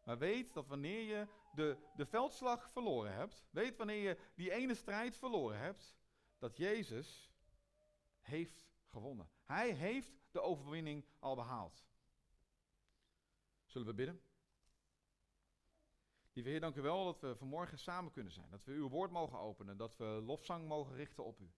Maar 0.03 0.17
weet 0.17 0.53
dat 0.53 0.67
wanneer 0.67 1.01
je 1.01 1.27
de, 1.55 1.77
de 1.95 2.05
veldslag 2.05 2.71
verloren 2.71 3.13
hebt, 3.13 3.45
weet 3.49 3.77
wanneer 3.77 4.09
je 4.09 4.17
die 4.35 4.51
ene 4.51 4.75
strijd 4.75 5.17
verloren 5.17 5.57
hebt, 5.57 5.95
dat 6.37 6.57
Jezus 6.57 7.31
heeft 8.21 8.67
gewonnen. 8.85 9.29
Hij 9.43 9.71
heeft 9.71 10.11
de 10.31 10.41
overwinning 10.41 11.05
al 11.19 11.35
behaald. 11.35 11.85
Zullen 13.65 13.87
we 13.87 13.93
bidden? 13.93 14.21
Lieve 16.33 16.49
Heer, 16.49 16.59
dank 16.59 16.75
u 16.75 16.81
wel 16.81 17.05
dat 17.05 17.19
we 17.19 17.35
vanmorgen 17.35 17.77
samen 17.77 18.11
kunnen 18.11 18.33
zijn. 18.33 18.49
Dat 18.49 18.63
we 18.63 18.71
uw 18.71 18.89
woord 18.89 19.11
mogen 19.11 19.39
openen. 19.39 19.77
Dat 19.77 19.97
we 19.97 20.05
lofzang 20.05 20.67
mogen 20.67 20.95
richten 20.95 21.23
op 21.23 21.39
u. 21.39 21.51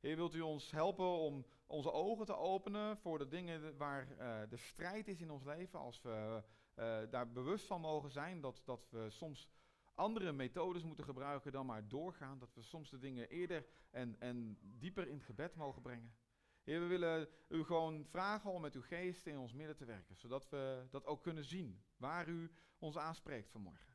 Heer, 0.00 0.16
wilt 0.16 0.34
u 0.34 0.40
ons 0.40 0.70
helpen 0.70 1.06
om 1.06 1.46
onze 1.66 1.92
ogen 1.92 2.26
te 2.26 2.36
openen 2.36 2.96
voor 2.96 3.18
de 3.18 3.28
dingen 3.28 3.76
waar 3.76 4.08
uh, 4.10 4.40
de 4.48 4.56
strijd 4.56 5.08
is 5.08 5.20
in 5.20 5.30
ons 5.30 5.44
leven. 5.44 5.78
Als 5.78 6.02
we 6.02 6.42
uh, 6.76 7.00
daar 7.10 7.32
bewust 7.32 7.66
van 7.66 7.80
mogen 7.80 8.10
zijn 8.10 8.40
dat, 8.40 8.62
dat 8.64 8.88
we 8.90 9.10
soms 9.10 9.48
andere 9.94 10.32
methodes 10.32 10.82
moeten 10.82 11.04
gebruiken 11.04 11.52
dan 11.52 11.66
maar 11.66 11.88
doorgaan. 11.88 12.38
Dat 12.38 12.54
we 12.54 12.62
soms 12.62 12.90
de 12.90 12.98
dingen 12.98 13.28
eerder 13.28 13.66
en, 13.90 14.16
en 14.20 14.58
dieper 14.60 15.08
in 15.08 15.14
het 15.14 15.24
gebed 15.24 15.54
mogen 15.54 15.82
brengen. 15.82 16.14
Heer, 16.62 16.80
we 16.80 16.86
willen 16.86 17.28
u 17.48 17.64
gewoon 17.64 18.06
vragen 18.06 18.50
om 18.50 18.60
met 18.60 18.74
uw 18.74 18.82
geest 18.82 19.26
in 19.26 19.38
ons 19.38 19.52
midden 19.52 19.76
te 19.76 19.84
werken. 19.84 20.16
Zodat 20.16 20.48
we 20.48 20.86
dat 20.90 21.06
ook 21.06 21.22
kunnen 21.22 21.44
zien. 21.44 21.82
Waar 21.96 22.28
u 22.28 22.50
ons 22.78 22.96
aanspreekt 22.96 23.50
vanmorgen. 23.50 23.91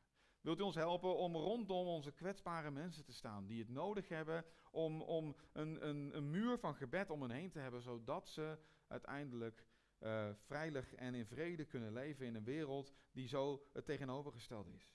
Wilt 0.48 0.60
u 0.60 0.62
ons 0.62 0.74
helpen 0.74 1.16
om 1.16 1.36
rondom 1.36 1.86
onze 1.86 2.12
kwetsbare 2.12 2.70
mensen 2.70 3.04
te 3.04 3.12
staan 3.12 3.46
die 3.46 3.58
het 3.58 3.68
nodig 3.68 4.08
hebben 4.08 4.44
om, 4.70 5.02
om 5.02 5.36
een, 5.52 5.88
een, 5.88 6.16
een 6.16 6.30
muur 6.30 6.58
van 6.58 6.74
gebed 6.74 7.10
om 7.10 7.22
hen 7.22 7.30
heen 7.30 7.50
te 7.50 7.58
hebben, 7.58 7.82
zodat 7.82 8.28
ze 8.28 8.58
uiteindelijk 8.86 9.66
uh, 10.00 10.28
veilig 10.34 10.94
en 10.94 11.14
in 11.14 11.26
vrede 11.26 11.64
kunnen 11.64 11.92
leven 11.92 12.26
in 12.26 12.34
een 12.34 12.44
wereld 12.44 12.92
die 13.12 13.28
zo 13.28 13.62
het 13.72 13.84
tegenovergestelde 13.84 14.72
is. 14.72 14.92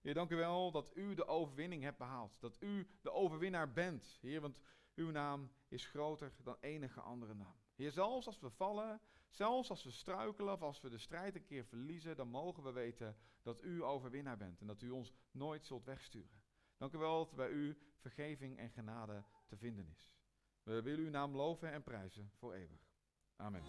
Heer, 0.00 0.14
dank 0.14 0.30
u 0.30 0.36
wel 0.36 0.70
dat 0.70 0.96
u 0.96 1.14
de 1.14 1.26
overwinning 1.26 1.82
hebt 1.82 1.98
behaald. 1.98 2.40
Dat 2.40 2.56
u 2.60 2.86
de 3.00 3.12
overwinnaar 3.12 3.72
bent. 3.72 4.18
Heer, 4.20 4.40
want 4.40 4.60
uw 4.94 5.10
naam 5.10 5.52
is 5.68 5.86
groter 5.86 6.32
dan 6.42 6.56
enige 6.60 7.00
andere 7.00 7.34
naam. 7.34 7.56
Heer, 7.74 7.90
zelfs 7.90 8.26
als 8.26 8.40
we 8.40 8.50
vallen, 8.50 9.00
zelfs 9.30 9.70
als 9.70 9.84
we 9.84 9.90
struikelen 9.90 10.54
of 10.54 10.62
als 10.62 10.80
we 10.80 10.88
de 10.88 10.98
strijd 10.98 11.34
een 11.34 11.44
keer 11.44 11.64
verliezen, 11.64 12.16
dan 12.16 12.28
mogen 12.28 12.62
we 12.62 12.72
weten 12.72 13.16
dat 13.42 13.62
u 13.62 13.82
overwinnaar 13.82 14.36
bent 14.36 14.60
en 14.60 14.66
dat 14.66 14.82
u 14.82 14.90
ons 14.90 15.12
nooit 15.30 15.66
zult 15.66 15.84
wegsturen. 15.84 16.42
Dank 16.76 16.92
u 16.92 16.98
wel 16.98 17.18
dat 17.18 17.34
bij 17.34 17.48
u 17.48 17.78
vergeving 17.96 18.58
en 18.58 18.70
genade 18.70 19.24
te 19.46 19.56
vinden 19.56 19.88
is. 19.88 20.14
We 20.62 20.82
willen 20.82 21.04
uw 21.04 21.10
naam 21.10 21.36
loven 21.36 21.72
en 21.72 21.82
prijzen 21.82 22.30
voor 22.38 22.52
eeuwig. 22.52 22.88
Amen. 23.36 23.62